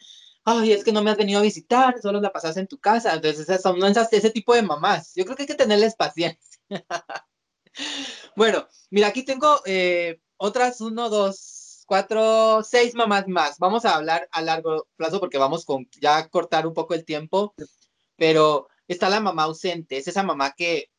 [0.46, 3.14] ay, es que no me has venido a visitar, solo la pasas en tu casa.
[3.14, 5.14] Entonces, esas son ese tipo de mamás.
[5.16, 6.60] Yo creo que hay que tenerles paciencia.
[8.36, 11.38] bueno, mira, aquí tengo eh, otras uno, dos,
[11.86, 13.58] cuatro, seis mamás más.
[13.60, 17.06] Vamos a hablar a largo plazo porque vamos con ya a cortar un poco el
[17.06, 17.54] tiempo,
[18.16, 20.90] pero está la mamá ausente, es esa mamá que,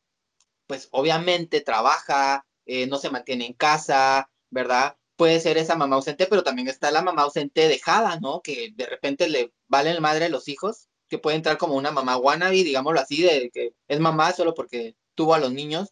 [0.67, 4.97] pues obviamente trabaja, eh, no se mantiene en casa, ¿verdad?
[5.15, 8.41] Puede ser esa mamá ausente, pero también está la mamá ausente dejada, ¿no?
[8.41, 11.91] Que de repente le vale el madre a los hijos, que puede entrar como una
[11.91, 15.91] mamá wannabe, digámoslo así, de que es mamá solo porque tuvo a los niños,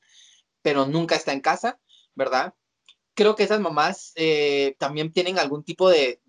[0.62, 1.80] pero nunca está en casa,
[2.16, 2.54] ¿verdad?
[3.16, 6.20] Creo que esas mamás eh, también tienen algún tipo de,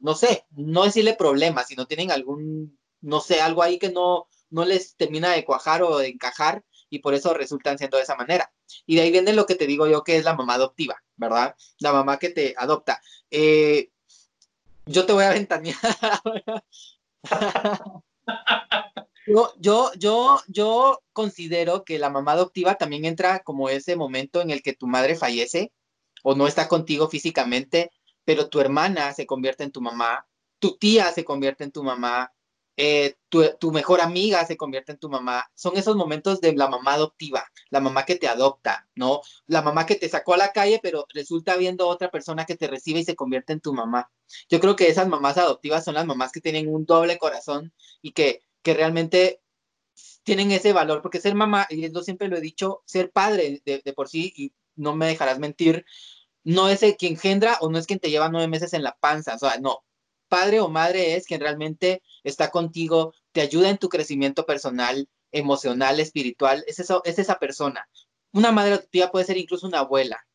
[0.00, 4.64] no sé, no decirle problema, sino tienen algún, no sé, algo ahí que no, no
[4.64, 8.52] les termina de cuajar o de encajar y por eso resultan siendo de esa manera.
[8.86, 11.54] Y de ahí viene lo que te digo yo, que es la mamá adoptiva, ¿verdad?
[11.78, 13.00] La mamá que te adopta.
[13.30, 13.90] Eh,
[14.86, 15.76] yo te voy a ventanear.
[19.26, 24.50] yo, yo, yo, yo considero que la mamá adoptiva también entra como ese momento en
[24.50, 25.72] el que tu madre fallece
[26.28, 27.90] o no está contigo físicamente,
[28.22, 30.26] pero tu hermana se convierte en tu mamá,
[30.58, 32.34] tu tía se convierte en tu mamá,
[32.76, 35.50] eh, tu, mejor amiga se convierte en tu mamá.
[35.54, 39.22] Son esos momentos de la mamá adoptiva, la mamá que te adopta, ¿no?
[39.46, 42.66] La mamá que te sacó a la calle, pero resulta viendo otra persona que te
[42.66, 44.10] recibe y se convierte en tu mamá.
[44.50, 47.72] Yo creo que esas mamás adoptivas son las mamás que tienen un doble corazón
[48.02, 49.40] y que, que realmente
[50.24, 53.92] tienen ese valor, porque ser mamá, y yo siempre lo he dicho, ser padre de
[53.94, 55.84] por sí, y no me dejarás mentir,
[56.48, 58.96] no es el que engendra o no es quien te lleva nueve meses en la
[58.96, 59.84] panza, o sea, no,
[60.28, 66.00] padre o madre es quien realmente está contigo, te ayuda en tu crecimiento personal, emocional,
[66.00, 67.86] espiritual, es, eso, es esa persona.
[68.32, 70.26] Una madre adoptiva puede ser incluso una abuela,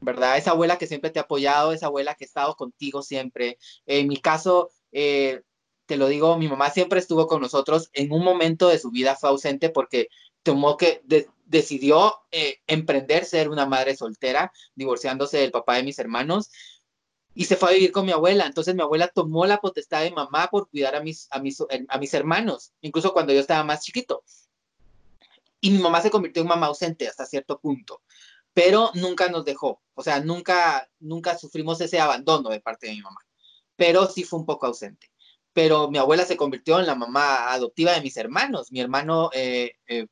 [0.00, 0.38] ¿verdad?
[0.38, 3.58] Esa abuela que siempre te ha apoyado, esa abuela que ha estado contigo siempre.
[3.84, 5.42] En mi caso, eh,
[5.86, 7.90] te lo digo, mi mamá siempre estuvo con nosotros.
[7.94, 10.06] En un momento de su vida fue ausente porque
[10.46, 11.02] tomó que
[11.44, 16.50] decidió eh, emprender ser una madre soltera, divorciándose del papá de mis hermanos
[17.34, 18.46] y se fue a vivir con mi abuela.
[18.46, 21.98] Entonces mi abuela tomó la potestad de mamá por cuidar a mis, a mis, a
[21.98, 24.22] mis hermanos, incluso cuando yo estaba más chiquito.
[25.60, 28.02] Y mi mamá se convirtió en mamá ausente hasta cierto punto,
[28.54, 29.82] pero nunca nos dejó.
[29.94, 33.20] O sea, nunca, nunca sufrimos ese abandono de parte de mi mamá,
[33.74, 35.10] pero sí fue un poco ausente.
[35.52, 38.70] Pero mi abuela se convirtió en la mamá adoptiva de mis hermanos.
[38.70, 40.06] Mi hermano, eh, eh,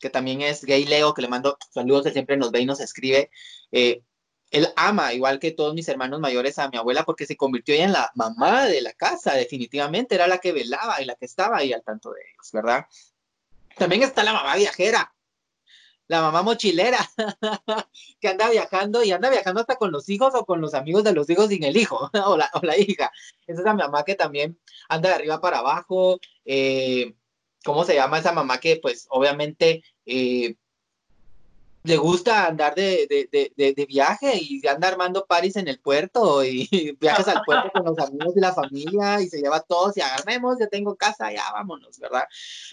[0.00, 2.80] que también es gay Leo, que le mando saludos, que siempre nos ve y nos
[2.80, 3.30] escribe,
[3.70, 4.02] eh,
[4.50, 7.84] él ama, igual que todos mis hermanos mayores, a mi abuela porque se convirtió ella
[7.84, 11.58] en la mamá de la casa, definitivamente, era la que velaba y la que estaba
[11.58, 12.86] ahí al tanto de ellos, ¿verdad?
[13.76, 15.14] También está la mamá viajera,
[16.08, 16.98] la mamá mochilera,
[18.20, 21.12] que anda viajando y anda viajando hasta con los hijos o con los amigos de
[21.12, 23.12] los hijos sin el hijo o, la, o la hija.
[23.46, 26.18] Esa es la mamá que también anda de arriba para abajo.
[26.44, 27.14] Eh,
[27.64, 29.82] ¿Cómo se llama esa mamá que pues obviamente...
[30.06, 30.56] Eh,
[31.82, 36.44] le gusta andar de, de, de, de, viaje y anda armando paris en el puerto
[36.44, 36.68] y
[37.00, 40.02] viajas al puerto con los amigos de la familia y se lleva a todos y
[40.02, 42.24] agarremos, ya tengo casa, ya vámonos, ¿verdad?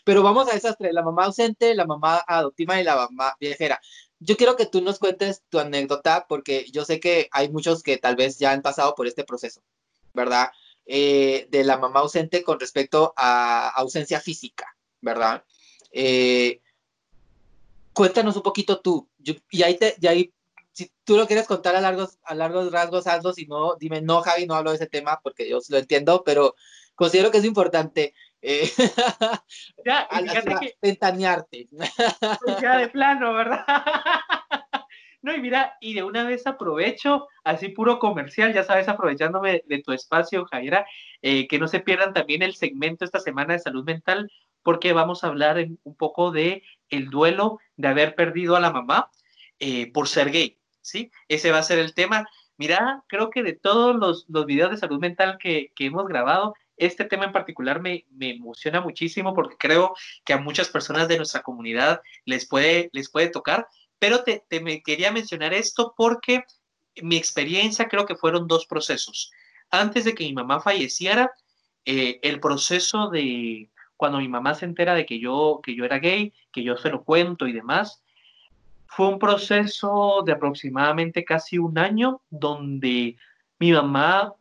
[0.03, 3.79] Pero vamos a esas tres, la mamá ausente, la mamá adoptiva y la mamá viajera.
[4.19, 7.97] Yo quiero que tú nos cuentes tu anécdota porque yo sé que hay muchos que
[7.97, 9.61] tal vez ya han pasado por este proceso,
[10.13, 10.49] ¿verdad?
[10.85, 14.76] Eh, de la mamá ausente con respecto a ausencia física,
[15.07, 15.43] ¿verdad?
[15.91, 16.61] Eh,
[17.93, 19.09] cuéntanos un poquito tú.
[19.49, 20.33] y ahí, te, y ahí,
[20.73, 23.31] si tú lo quieres contar a largos, a largos rasgos, hazlo.
[23.33, 26.55] Si no, dime, no, Javi, no hablo de ese tema porque yo lo entiendo, pero
[26.93, 28.13] considero que es importante.
[28.41, 28.69] Eh,
[29.85, 30.07] ya,
[30.59, 30.75] que...
[30.81, 31.69] Ventanearte.
[31.71, 33.65] Pues ya de plano, ¿verdad?
[35.23, 39.81] No, y mira, y de una vez aprovecho, así puro comercial, ya sabes, aprovechándome de
[39.81, 40.85] tu espacio, Jaira,
[41.21, 44.31] eh, que no se pierdan también el segmento esta semana de salud mental,
[44.68, 49.09] porque vamos a hablar un poco de el duelo de haber perdido a la mamá
[49.59, 51.09] eh, por ser gay, ¿sí?
[51.30, 52.28] Ese va a ser el tema.
[52.57, 56.53] Mira, creo que de todos los, los videos de salud mental que, que hemos grabado,
[56.76, 59.95] este tema en particular me, me, emociona muchísimo porque creo
[60.26, 64.59] que a muchas personas de nuestra comunidad les puede, les puede tocar, pero te, te
[64.59, 66.43] me quería mencionar esto porque
[67.01, 69.32] mi experiencia creo que fueron dos procesos.
[69.72, 71.32] Antes de que mi mamá falleciera,
[71.86, 75.99] eh, el proceso de cuando mi mamá se entera de que yo, que yo era
[75.99, 78.03] gay, que yo se lo cuento y demás,
[78.85, 83.17] fue un proceso de aproximadamente casi un año donde
[83.59, 84.33] mi mamá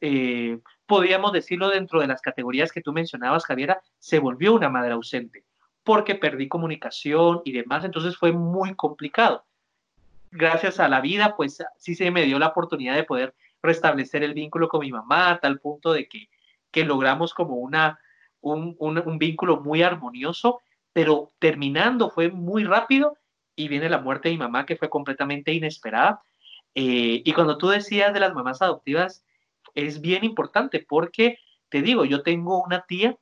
[0.00, 4.92] eh, podríamos decirlo dentro de las categorías que tú mencionabas, Javiera, se volvió una madre
[4.92, 5.44] ausente,
[5.84, 9.44] porque perdí comunicación y demás, entonces fue muy complicado.
[10.30, 14.34] Gracias a la vida, pues sí se me dio la oportunidad de poder restablecer el
[14.34, 16.28] vínculo con mi mamá, a tal punto de que,
[16.70, 17.98] que logramos como una,
[18.42, 20.60] un, un, vínculo muy armonioso,
[20.92, 23.16] pero terminando fue muy rápido
[23.56, 26.22] y viene la muerte de mi mamá que fue completamente inesperada.
[26.74, 29.24] Eh, y cuando tú decías de las mamás adoptivas,
[29.74, 31.38] es bien importante porque,
[31.68, 33.16] te digo, yo tengo una tía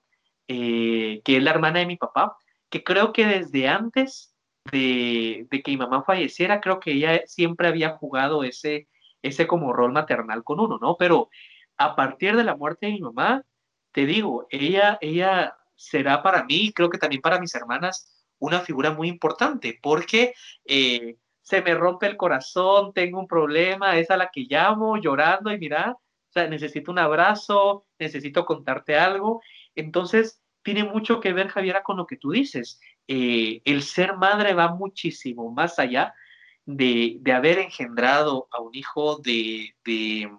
[0.49, 2.37] eh, que es la hermana de mi papá,
[2.69, 4.35] que creo que desde antes
[4.71, 8.89] de, que mi mamá falleciera, creo que ella siempre había jugado ese,
[9.23, 10.97] ese como rol maternal con uno, ¿no?
[10.97, 11.29] Pero
[11.77, 13.45] a partir de la muerte de mi mamá,
[13.93, 18.93] te digo, ella, ella será para mí, creo que también para mis hermanas, una figura
[18.93, 20.35] muy importante, porque
[20.65, 25.53] eh, se me rompe el corazón, tengo un problema, es a la que llamo llorando
[25.53, 29.43] y mira, o sea, necesito un abrazo, necesito contarte algo.
[29.75, 32.81] Entonces, tiene mucho que ver, Javiera, con lo que tú dices.
[33.09, 36.15] Eh, el ser madre va muchísimo más allá
[36.67, 40.31] de, de haber engendrado a un hijo, de, de,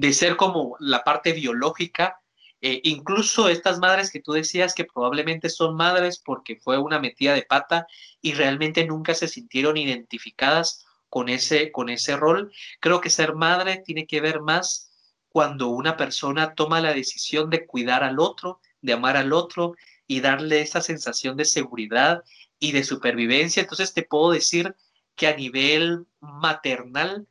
[0.00, 2.20] de, ser como la parte biológica.
[2.60, 7.34] Eh, incluso estas madres que tú decías que probablemente son madres porque fue una metida
[7.34, 7.86] de pata
[8.20, 12.52] y realmente nunca se sintieron identificadas con ese, con ese rol.
[12.80, 14.90] Creo que ser madre tiene que ver más
[15.28, 19.74] cuando una persona toma la decisión de cuidar al otro, de amar al otro
[20.06, 22.24] y darle esa sensación de seguridad
[22.58, 23.60] y de supervivencia.
[23.62, 24.74] Entonces te puedo decir
[25.14, 27.26] que a nivel maternal,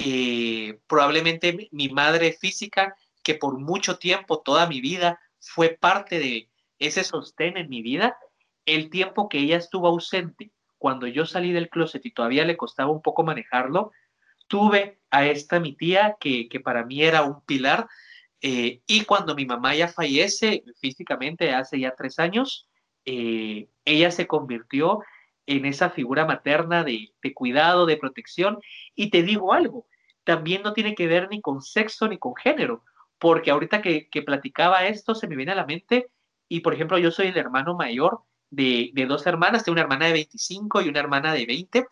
[0.00, 2.94] eh, probablemente mi madre física,
[3.24, 8.16] que por mucho tiempo, toda mi vida, fue parte de ese sostén en mi vida,
[8.64, 12.92] el tiempo que ella estuvo ausente cuando yo salí del closet y todavía le costaba
[12.92, 13.90] un poco manejarlo,
[14.46, 17.88] tuve a esta mi tía que, que para mí era un pilar.
[18.40, 22.68] Eh, y cuando mi mamá ya fallece físicamente hace ya tres años,
[23.04, 25.00] eh, ella se convirtió
[25.48, 28.58] en esa figura materna de, cuidado, de protección.
[28.94, 29.86] Y te digo algo,
[30.22, 32.84] también no tiene que ver ni con sexo ni con género,
[33.18, 36.10] porque ahorita que, platicaba esto se me viene a la mente,
[36.48, 38.20] y por ejemplo yo soy el hermano mayor
[38.50, 41.86] de, dos hermanas, tengo una hermana de 25 y una hermana de 20,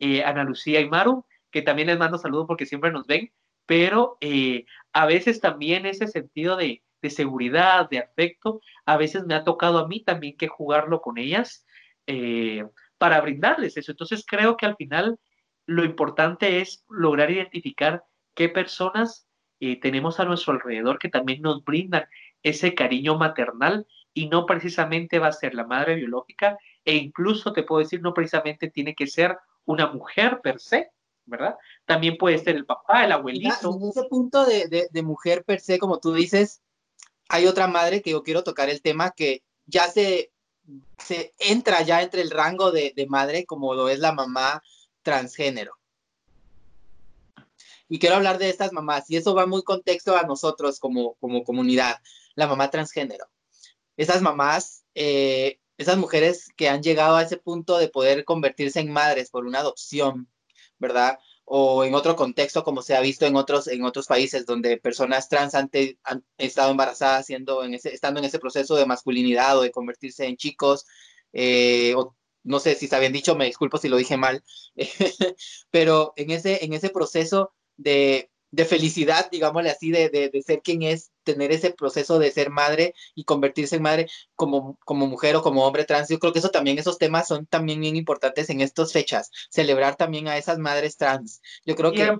[0.00, 3.32] eh, Ana Lucía y Maru, que también les mando saludos porque siempre nos ven,
[3.66, 9.34] pero eh, a veces también ese sentido de, de, seguridad, de afecto, a veces me
[9.34, 11.64] ha tocado a mí también que jugarlo con ellas
[12.06, 12.64] eh,
[12.98, 13.92] para brindarles eso.
[13.92, 15.18] Entonces creo que al final
[15.66, 19.26] lo importante es lograr identificar qué personas
[19.60, 22.06] eh, tenemos a nuestro alrededor que también nos brindan
[22.42, 27.64] ese cariño maternal y no precisamente va a ser la madre biológica e incluso te
[27.64, 30.90] puedo decir, no precisamente tiene que ser una mujer per se,
[31.24, 31.56] ¿verdad?
[31.84, 33.76] También puede ser el papá, el abuelito.
[33.76, 36.62] En ese punto de, de, de mujer per se, como tú dices,
[37.28, 40.30] hay otra madre que yo quiero tocar el tema que ya se,
[40.98, 44.62] se entra ya entre el rango de, de madre como lo es la mamá
[45.02, 45.76] transgénero.
[47.88, 51.44] Y quiero hablar de estas mamás, y eso va muy contexto a nosotros como, como
[51.44, 52.00] comunidad,
[52.34, 53.28] la mamá transgénero
[53.96, 58.92] esas mamás, eh, esas mujeres que han llegado a ese punto de poder convertirse en
[58.92, 60.28] madres por una adopción,
[60.78, 61.18] ¿verdad?
[61.48, 65.28] O en otro contexto, como se ha visto en otros, en otros países donde personas
[65.28, 65.70] trans han,
[66.02, 70.26] han estado embarazadas siendo en ese, estando en ese proceso de masculinidad o de convertirse
[70.26, 70.86] en chicos,
[71.32, 74.42] eh, o no sé si está bien dicho, me disculpo si lo dije mal,
[75.70, 80.62] pero en ese, en ese proceso de, de felicidad, digámosle así, de, de, de, ser
[80.62, 85.36] quien es, tener ese proceso de ser madre y convertirse en madre como, como mujer
[85.36, 86.08] o como hombre trans.
[86.08, 89.96] Yo creo que eso también, esos temas son también bien importantes en estas fechas, celebrar
[89.96, 91.42] también a esas madres trans.
[91.66, 92.16] Yo creo que...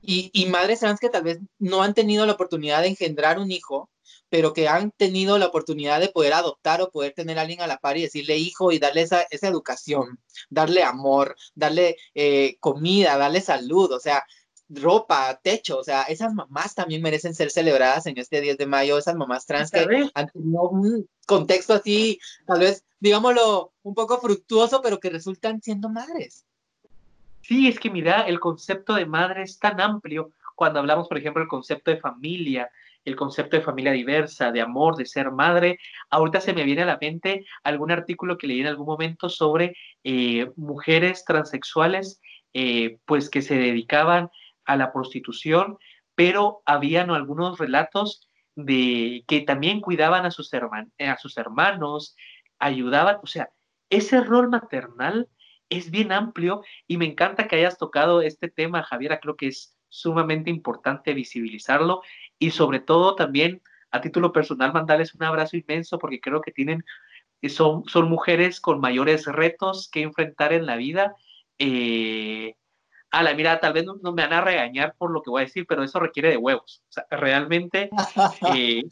[0.00, 3.52] Y, y madres trans que tal vez no han tenido la oportunidad de engendrar un
[3.52, 3.90] hijo,
[4.28, 7.66] pero que han tenido la oportunidad de poder adoptar o poder tener a alguien a
[7.66, 10.18] la par y decirle hijo y darle esa, esa educación,
[10.50, 14.24] darle amor, darle eh, comida, darle salud, o sea,
[14.68, 18.98] ropa, techo, o sea, esas mamás también merecen ser celebradas en este 10 de mayo,
[18.98, 24.82] esas mamás trans que han tenido un contexto así, tal vez, digámoslo, un poco fructuoso,
[24.82, 26.44] pero que resultan siendo madres.
[27.42, 31.40] Sí, es que mira, el concepto de madre es tan amplio cuando hablamos, por ejemplo,
[31.40, 32.70] del concepto de familia,
[33.04, 35.78] el concepto de familia diversa, de amor, de ser madre.
[36.10, 39.76] Ahorita se me viene a la mente algún artículo que leí en algún momento sobre
[40.04, 42.20] eh, mujeres transexuales,
[42.52, 44.30] eh, pues que se dedicaban
[44.68, 45.78] a la prostitución,
[46.14, 52.16] pero habían algunos relatos de que también cuidaban a sus, a sus hermanos,
[52.58, 53.50] ayudaban, o sea,
[53.88, 55.28] ese rol maternal
[55.70, 59.74] es bien amplio y me encanta que hayas tocado este tema, Javiera, creo que es
[59.88, 62.02] sumamente importante visibilizarlo
[62.38, 66.84] y sobre todo también a título personal mandarles un abrazo inmenso porque creo que tienen,
[67.48, 71.16] son, son mujeres con mayores retos que enfrentar en la vida.
[71.58, 72.54] Eh,
[73.10, 75.44] a la mira, tal vez no, me van a regañar por lo que voy a
[75.46, 76.82] decir, pero eso requiere de huevos.
[76.88, 77.90] O sea, realmente
[78.54, 78.82] eh,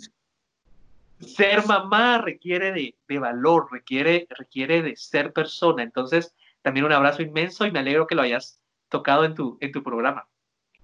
[1.21, 5.83] ser mamá requiere de, de, valor, requiere, requiere de ser persona.
[5.83, 9.73] Entonces, también un abrazo inmenso y me alegro que lo hayas tocado en tu, en
[9.73, 10.29] tu programa.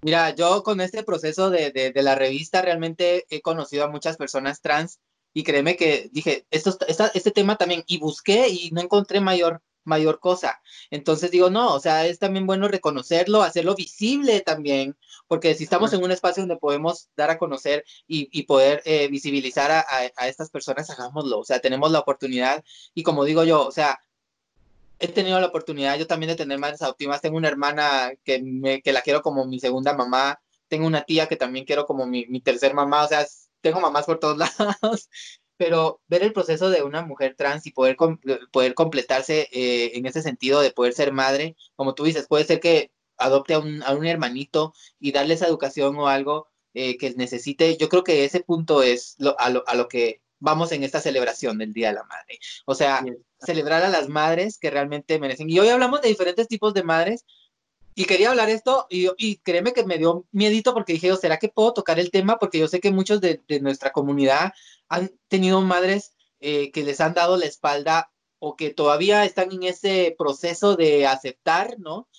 [0.01, 4.61] Mira, yo con este proceso de, de, la revista realmente he conocido a muchas personas
[4.61, 4.99] trans
[5.33, 10.19] y créeme que dije, esto, este tema también, y busqué y no encontré mayor, mayor
[10.19, 10.61] cosa.
[10.91, 15.93] Entonces digo, no, o sea, es también bueno reconocerlo, hacerlo visible también, porque si estamos
[15.93, 20.11] en un espacio donde podemos dar a conocer y, y poder eh, visibilizar a, a,
[20.17, 22.63] a, estas personas, hagámoslo, o sea, tenemos la oportunidad
[22.93, 23.99] y como digo yo, o sea,
[25.03, 27.21] he tenido la oportunidad yo también de tener madres adoptivas.
[27.21, 30.39] Tengo una hermana que, me, que la quiero como mi segunda mamá.
[30.69, 33.03] Tengo una tía que también quiero como mi, mi tercer mamá.
[33.03, 33.25] O sea,
[33.61, 34.37] tengo mamás por todos
[34.81, 35.09] lados.
[35.63, 37.95] Pero ver el proceso de una mujer trans y poder,
[38.51, 42.59] poder completarse eh, en ese sentido de poder ser madre, como tú dices, puede ser
[42.59, 47.11] que adopte a un, a un hermanito y darle esa educación o algo eh, que
[47.11, 47.77] necesite.
[47.77, 50.99] Yo creo que ese punto es lo, a, lo, a lo que vamos en esta
[50.99, 52.39] celebración del Día de la Madre.
[52.65, 53.01] O sea,
[53.39, 55.49] celebrar a las madres que realmente merecen.
[55.49, 57.25] Y hoy hablamos de diferentes tipos de madres.
[57.95, 61.73] Y quería hablar esto, y, créeme que me dio miedito porque dije, ¿será que puedo
[61.73, 62.39] tocar el tema?
[62.39, 64.53] Porque yo sé que muchos de, de nuestra comunidad
[64.87, 69.63] han tenido madres eh, que les han dado la espalda o que todavía están en
[69.63, 72.09] ese proceso de aceptar, ¿no?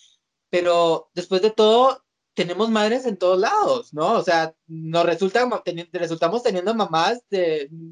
[0.49, 2.04] Pero después de todo,
[2.35, 4.12] tenemos madres en todos lados, ¿no?
[4.14, 5.49] O sea, nos resulta,
[5.93, 7.20] resultamos teniendo mamás,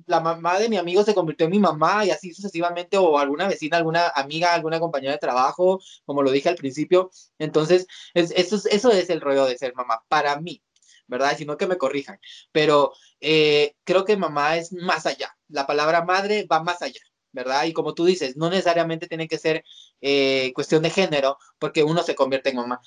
[0.07, 3.47] la mamá de mi amigo se convirtió en mi mamá y así sucesivamente, o alguna
[3.49, 7.11] vecina, alguna amiga, alguna compañera de trabajo, como lo dije al principio.
[7.39, 10.63] Entonces, es, eso, es, eso es el rollo de ser mamá, para mí,
[11.07, 11.37] ¿verdad?
[11.37, 12.19] Si no que me corrijan.
[12.51, 15.37] Pero eh, creo que mamá es más allá.
[15.49, 17.01] La palabra madre va más allá.
[17.35, 17.65] ¿verdad?
[17.65, 19.65] Y como tú dices, no necesariamente tiene que ser
[20.03, 22.83] eh, cuestión de género, porque uno se convierte en mamá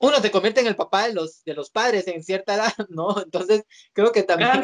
[0.00, 3.22] uno se convierte en el papá de los, de los padres en cierta edad, ¿no?
[3.22, 4.62] Entonces, creo que también...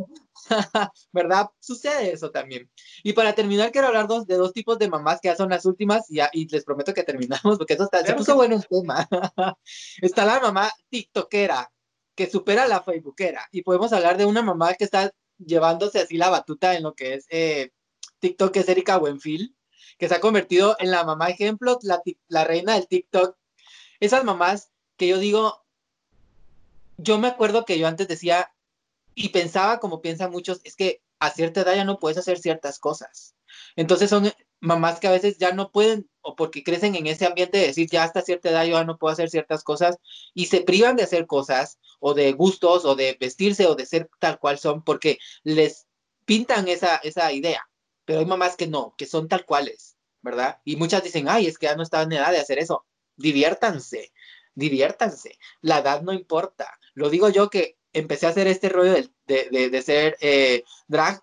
[1.12, 1.48] ¿Verdad?
[1.58, 2.70] Sucede eso también.
[3.02, 5.66] Y para terminar, quiero hablar dos, de dos tipos de mamás que ya son las
[5.66, 9.06] últimas y, les prometo que terminamos porque eso está, se puso bueno el tema.
[10.00, 11.70] está la mamá tiktokera
[12.14, 16.16] que supera a la facebookera y podemos hablar de una mamá que está llevándose así
[16.16, 17.70] la batuta en lo que es eh,
[18.20, 19.54] TikTok, que es Erika Buenfil,
[19.98, 23.36] que se ha convertido en la mamá ejemplo, la, la reina del TikTok
[24.00, 25.62] esas mamás que yo digo,
[26.96, 28.52] yo me acuerdo que yo antes decía
[29.14, 32.78] y pensaba como piensan muchos, es que a cierta edad ya no puedes hacer ciertas
[32.78, 33.34] cosas.
[33.76, 37.58] Entonces son mamás que a veces ya no pueden o porque crecen en ese ambiente
[37.58, 39.96] de decir ya hasta cierta edad yo ya no puedo hacer ciertas cosas
[40.34, 44.10] y se privan de hacer cosas o de gustos o de vestirse o de ser
[44.18, 45.86] tal cual son porque les
[46.24, 47.68] pintan esa, esa idea.
[48.04, 50.60] Pero hay mamás que no, que son tal cuales, ¿verdad?
[50.64, 52.84] Y muchas dicen, ay, es que ya no estaba en edad de hacer eso
[53.20, 54.12] diviértanse,
[54.54, 55.38] diviértanse.
[55.60, 56.78] La edad no importa.
[56.94, 61.22] Lo digo yo que empecé a hacer este rollo de, de, de, ser eh, drag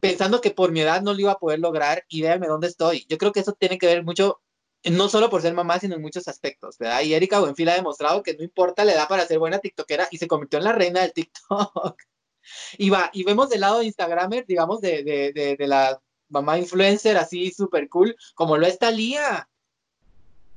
[0.00, 3.06] pensando que por mi edad no lo iba a poder lograr y véanme dónde estoy.
[3.08, 4.40] Yo creo que eso tiene que ver mucho,
[4.84, 6.76] no solo por ser mamá, sino en muchos aspectos.
[7.04, 10.18] Y Erika Buenfil ha demostrado que no importa la edad para ser buena tiktokera y
[10.18, 12.00] se convirtió en la reina del TikTok.
[12.78, 17.16] y va, y vemos del lado de Instagramer, digamos, de, de, de la mamá influencer
[17.16, 19.48] así súper cool, como lo está Lía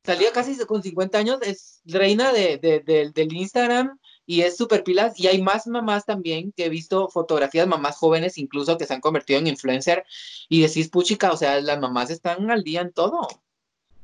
[0.03, 4.83] salía casi con 50 años, es reina de, de, de, del Instagram y es súper
[4.83, 5.19] pilas.
[5.19, 9.01] Y hay más mamás también que he visto fotografías, mamás jóvenes incluso que se han
[9.01, 10.05] convertido en influencer
[10.47, 13.27] y decís, puchica, o sea, las mamás están al día en todo.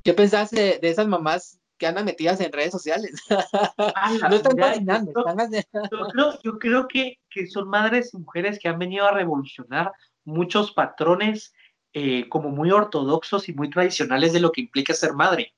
[0.04, 3.12] ¿Qué pensás de, de esas mamás que andan metidas en redes sociales.
[4.30, 5.12] no están cocinando,
[5.92, 9.92] yo, creo, yo creo que, que, son madres y mujeres que han venido a revolucionar
[10.24, 11.54] muchos patrones
[11.94, 15.54] eh, como muy ortodoxos y muy tradicionales de lo que implica ser madre.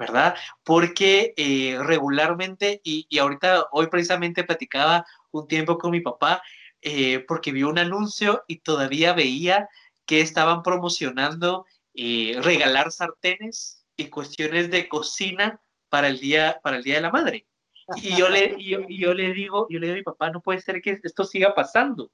[0.00, 0.34] ¿Verdad?
[0.64, 6.42] Porque eh, regularmente, y, y, ahorita, hoy precisamente platicaba un tiempo con mi papá,
[6.80, 9.68] eh, porque vio un anuncio y todavía veía
[10.06, 16.94] que estaban promocionando regalar sartenes y cuestiones de cocina para el día, para el día
[16.94, 17.46] de la madre.
[17.96, 20.62] Y yo le, yo, yo le digo, yo le digo a mi papá, no puede
[20.62, 22.10] ser que esto siga pasando,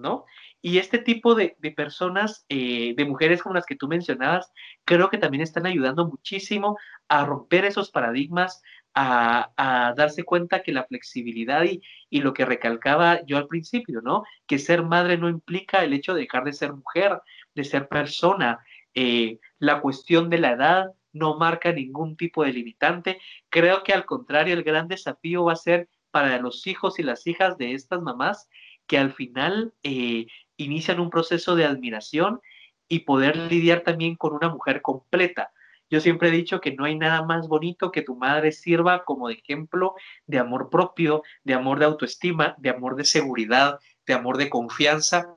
[0.00, 0.24] ¿no?
[0.62, 4.52] Y este tipo de, personas, eh, de mujeres como las que tú mencionabas,
[4.84, 6.76] creo que también están ayudando muchísimo
[7.08, 8.62] a romper esos paradigmas,
[8.94, 14.24] a, darse cuenta que la flexibilidad y, y, lo que recalcaba yo al principio, ¿no?
[14.46, 17.20] Que ser madre no implica el hecho de dejar de ser mujer,
[17.54, 18.58] de ser persona.
[18.94, 23.20] Eh, la cuestión de la edad no marca ningún tipo de limitante.
[23.50, 27.26] Creo que al contrario, el gran desafío va a ser para los hijos y las
[27.26, 28.48] hijas de estas mamás
[28.86, 30.26] que al final eh,
[30.56, 32.40] inician un proceso de admiración
[32.88, 35.50] y poder lidiar también con una mujer completa.
[35.88, 39.30] Yo siempre he dicho que no hay nada más bonito que tu madre sirva como
[39.30, 39.94] ejemplo
[40.26, 45.36] de amor propio, de amor de autoestima, de amor de seguridad, de amor de confianza.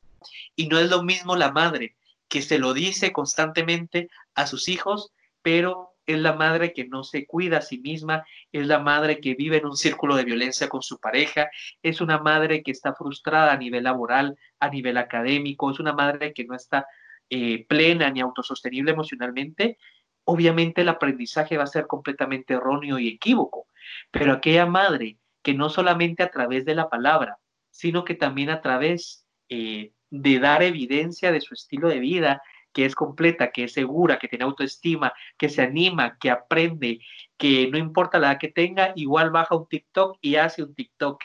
[0.56, 1.96] Y no es lo mismo la madre
[2.28, 7.28] que se lo dice constantemente a sus hijos pero es la madre que no se
[7.28, 10.82] cuida a sí misma, es la madre que vive en un círculo de violencia con
[10.82, 11.50] su pareja,
[11.84, 16.34] es una madre que está frustrada a nivel laboral, a nivel académico, es una madre
[16.34, 16.88] que no está
[17.30, 19.78] eh, plena ni autosostenible emocionalmente,
[20.24, 23.68] obviamente el aprendizaje va a ser completamente erróneo y equívoco,
[24.10, 27.38] pero aquella madre que no solamente a través de la palabra,
[27.70, 32.42] sino que también a través eh, de dar evidencia de su estilo de vida,
[32.74, 37.00] que es completa, que es segura, que tiene autoestima, que se anima, que aprende,
[37.38, 41.24] que no importa la edad que tenga, igual baja un TikTok y hace un TikTok.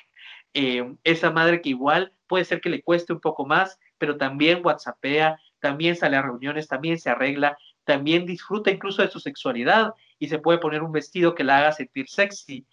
[0.54, 4.64] Eh, esa madre que igual puede ser que le cueste un poco más, pero también
[4.64, 10.28] WhatsAppea, también sale a reuniones, también se arregla, también disfruta incluso de su sexualidad y
[10.28, 12.66] se puede poner un vestido que la haga sentir sexy.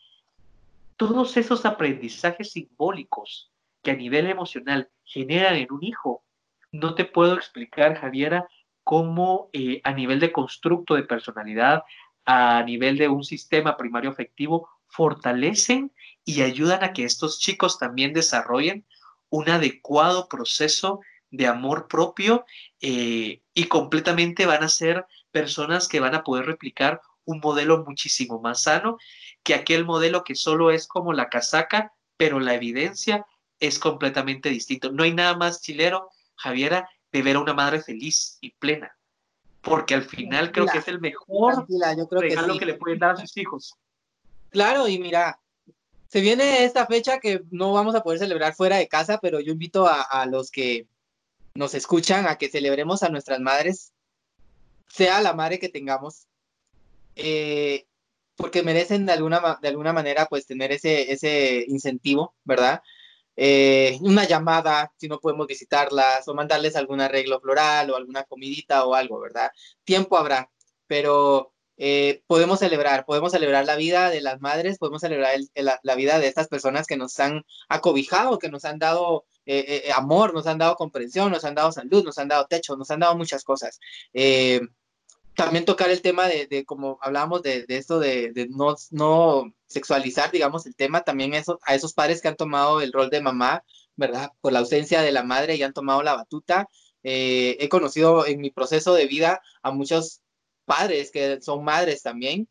[0.96, 3.52] Todos esos aprendizajes simbólicos
[3.82, 6.24] que a nivel emocional generan en un hijo,
[6.72, 8.48] no te puedo explicar, Javiera,
[8.84, 11.84] cómo eh, a nivel de constructo de personalidad,
[12.26, 15.92] a nivel de un sistema primario afectivo, fortalecen
[16.26, 18.86] y ayudan a que estos chicos también desarrollen
[19.30, 21.00] un adecuado proceso
[21.32, 22.46] de amor propio
[22.82, 28.42] eh, y completamente van a ser personas que van a poder replicar un modelo muchísimo
[28.42, 28.98] más sano
[29.44, 33.26] que aquel modelo que solo es como la casaca, pero la evidencia
[33.60, 34.92] es completamente distinto.
[34.92, 38.96] No hay nada más chilero, Javiera, de ver a una madre feliz y plena.
[39.62, 41.66] Porque al final creo que es el mejor
[41.98, 43.76] yo creo regalo que, le pueden dar a sus hijos.
[44.50, 45.40] Claro, y mira,
[46.08, 49.52] se viene esta fecha que no vamos a poder celebrar fuera de casa, pero yo
[49.52, 50.88] invito a, los que
[51.54, 53.94] nos escuchan a que celebremos a nuestras madres,
[54.88, 56.28] sea la madre que tengamos,
[57.16, 57.86] eh,
[58.36, 62.82] porque merecen de alguna, de alguna manera pues tener ese, ese incentivo, ¿verdad?
[63.36, 68.86] Eh, una llamada si no podemos visitarlas o mandarles algún arreglo floral o alguna comidita
[68.86, 69.52] o algo, ¿verdad?
[69.84, 70.50] Tiempo habrá,
[70.88, 76.20] pero eh, podemos celebrar, podemos celebrar la vida de las madres, podemos celebrar la, vida
[76.20, 80.58] de estas personas que nos han acobijado, que nos han dado eh, amor, nos han
[80.58, 83.80] dado comprensión, nos han dado salud, nos han dado techo, nos han dado muchas cosas
[85.36, 90.76] también tocar el tema de, como hablábamos de, esto de, no, no, sexualizar, digamos, el
[90.76, 93.64] tema, también eso, a esos padres que han tomado el rol de mamá,
[93.96, 94.32] ¿verdad?
[94.42, 96.68] Por la ausencia de la madre y han tomado la batuta.
[97.04, 100.22] Eh, he conocido en mi proceso de vida a muchos
[100.66, 102.48] padres que son madres también.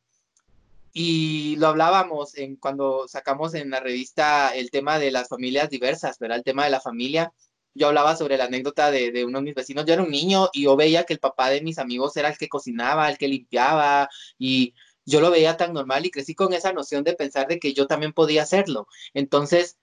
[0.92, 6.18] Y lo hablábamos en, cuando sacamos en la revista el tema de las familias diversas,
[6.18, 6.38] ¿verdad?
[6.38, 7.32] El tema de la familia
[7.74, 9.84] yo hablaba sobre la anécdota de, uno de mis vecinos.
[9.86, 12.38] Yo era un niño y yo veía que el papá de mis amigos era el
[12.38, 14.74] que cocinaba, el que limpiaba y
[15.06, 17.86] yo lo veía tan normal y crecí con esa noción de pensar de que yo
[17.86, 18.86] también podía hacerlo.
[19.14, 19.78] Entonces,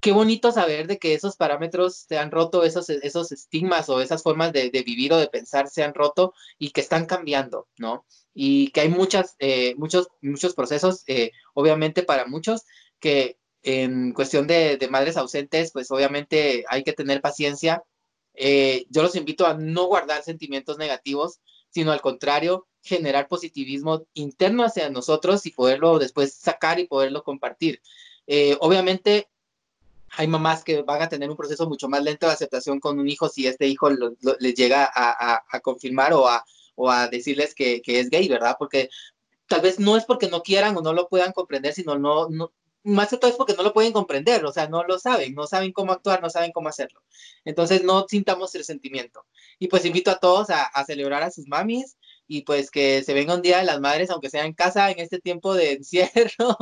[0.00, 4.22] qué bonito saber de que esos parámetros se han roto, esos, esos estigmas o esas
[4.22, 8.06] formas de, vivir o de pensar se han roto y que están cambiando, ¿no?
[8.34, 12.62] Y que hay muchas, eh, muchos, muchos procesos, eh, obviamente para muchos,
[13.00, 17.82] que en cuestión de, madres ausentes, pues obviamente hay que tener paciencia.
[18.34, 24.62] Eh, yo los invito a no guardar sentimientos negativos, sino al contrario, generar positivismo interno
[24.62, 27.82] hacia nosotros y poderlo después sacar y poderlo compartir.
[28.28, 29.28] Eh, obviamente
[30.10, 33.08] hay mamás que van a tener un proceso mucho más lento de aceptación con un
[33.08, 38.28] hijo si este hijo les llega a, confirmar o a, decirles que, que, es gay,
[38.28, 38.54] ¿verdad?
[38.60, 38.90] Porque
[39.48, 42.52] tal vez no es porque no quieran o no lo puedan comprender, sino no, no,
[42.86, 45.46] más que todo es porque no lo pueden comprender, o sea, no lo saben, no
[45.46, 47.02] saben cómo actuar, no saben cómo hacerlo.
[47.44, 49.26] Entonces no sintamos el sentimiento.
[49.58, 51.96] Y pues invito a todos a, a celebrar a sus mamis
[52.28, 55.00] y pues que se venga un día de las madres, aunque sea en casa en
[55.00, 56.56] este tiempo de encierro,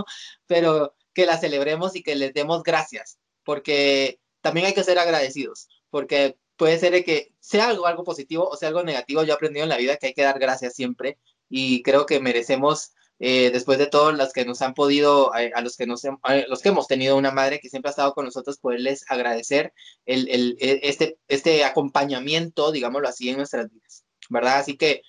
[0.46, 5.68] pero que la celebremos y que les demos gracias, porque también hay que ser agradecidos,
[5.90, 9.22] porque puede ser que sea algo, algo positivo o sea algo negativo.
[9.24, 11.18] Yo he aprendido en la vida que hay que dar gracias siempre
[11.48, 15.61] y creo que merecemos eh, después de todos los que nos han podido, eh, a,
[15.61, 16.03] los, que nos,
[16.49, 19.73] los que hemos tenido una madre que siempre ha estado con nosotros, poderles agradecer
[20.07, 24.59] el, el, e, este, este acompañamiento, digámoslo así, en nuestras vidas, ¿verdad?
[24.59, 25.03] Así que,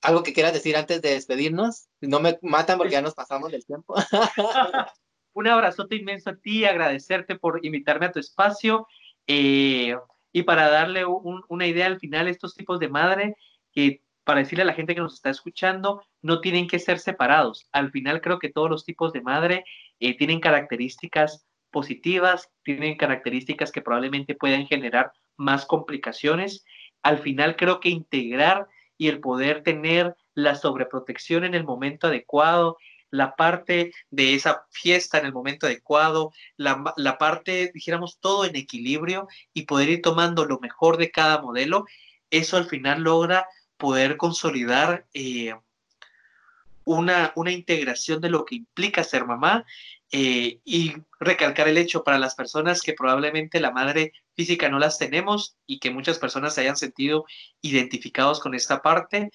[0.00, 3.64] algo que quieras decir antes de despedirnos, no me matan porque ya nos pasamos del
[3.64, 3.94] tiempo.
[5.34, 8.86] un abrazote inmenso a ti, agradecerte por invitarme a tu espacio
[9.26, 9.96] eh,
[10.32, 13.36] y para darle una idea al final, estos tipos de madre
[13.72, 17.68] que para decirle a la gente que nos está escuchando, no tienen que ser separados.
[17.72, 19.64] Al final creo que todos los tipos de madre
[20.00, 26.64] eh, tienen características positivas, tienen características que probablemente puedan generar más complicaciones.
[27.02, 32.78] Al final creo que integrar y el poder tener la sobreprotección en el momento adecuado,
[33.10, 38.56] la parte de esa fiesta en el momento adecuado, la, la parte, dijéramos, todo en
[38.56, 41.84] equilibrio y poder ir tomando lo mejor de cada modelo,
[42.30, 43.46] eso al final logra
[43.76, 45.54] poder consolidar eh,
[46.84, 49.64] una, una, integración de lo que implica ser mamá
[50.12, 54.98] eh, y recalcar el hecho para las personas que probablemente la madre física no las
[54.98, 57.24] tenemos y que muchas personas se hayan sentido
[57.62, 59.30] identificados con esta parte.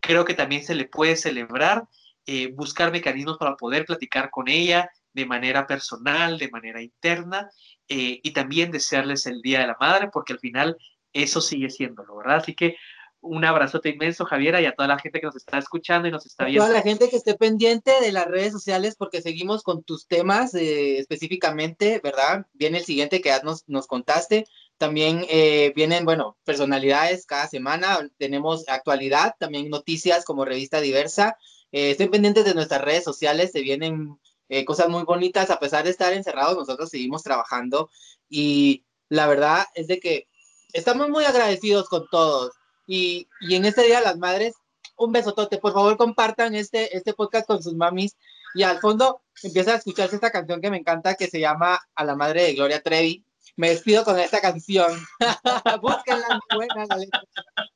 [0.00, 1.84] Creo que también se le puede celebrar,
[2.26, 7.50] eh, buscar mecanismos para poder platicar con ella de manera personal, de manera interna
[7.92, 10.76] y también desearles el Día de la Madre, porque al final
[11.12, 12.36] eso sigue siéndolo, ¿verdad?
[12.36, 12.76] Así que
[13.22, 16.24] un abrazote inmenso, Javiera, y a toda la gente que nos está escuchando y nos
[16.24, 16.62] está viendo.
[16.62, 20.06] A toda la gente que esté pendiente de las redes sociales, porque seguimos con tus
[20.06, 22.46] temas eh, específicamente, ¿verdad?
[22.54, 24.46] Viene el siguiente que ya nos, nos contaste.
[24.78, 28.08] También eh, vienen, bueno, personalidades cada semana.
[28.16, 31.36] Tenemos actualidad, también noticias como revista diversa.
[31.72, 34.18] Eh, estén pendientes de nuestras redes sociales, se vienen
[34.66, 35.50] cosas muy bonitas.
[35.50, 37.88] A pesar de estar encerrados, nosotros seguimos trabajando
[38.28, 40.26] y la verdad es de que
[40.72, 42.59] estamos muy agradecidos con todos
[42.90, 44.54] y, en este Día las Madres,
[44.96, 45.58] un besotote.
[45.58, 48.16] Por favor, compartan este, este podcast con sus mamis.
[48.52, 52.04] Y al fondo empieza a escucharse esta canción que me encanta, que se llama A
[52.04, 53.24] la Madre de Gloria Trevi.
[53.54, 54.90] Me despido con esta canción.
[55.82, 57.22] Búsquenla, muy buena la letra.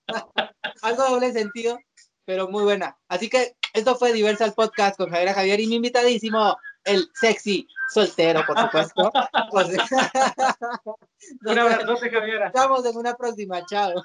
[0.83, 1.79] Algo doble sentido,
[2.25, 2.99] pero muy buena.
[3.07, 8.45] Así que esto fue Diversal Podcast con Javier Javier y mi invitadísimo, el sexy soltero,
[8.47, 9.11] por supuesto.
[9.51, 9.69] Pues,
[11.47, 12.47] un abrazo, Javiera.
[12.49, 14.05] Estamos en una próxima, chao.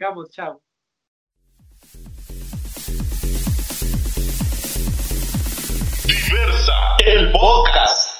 [0.00, 0.60] Vamos, chao.
[6.06, 6.72] Diversa,
[7.06, 8.12] el podcast.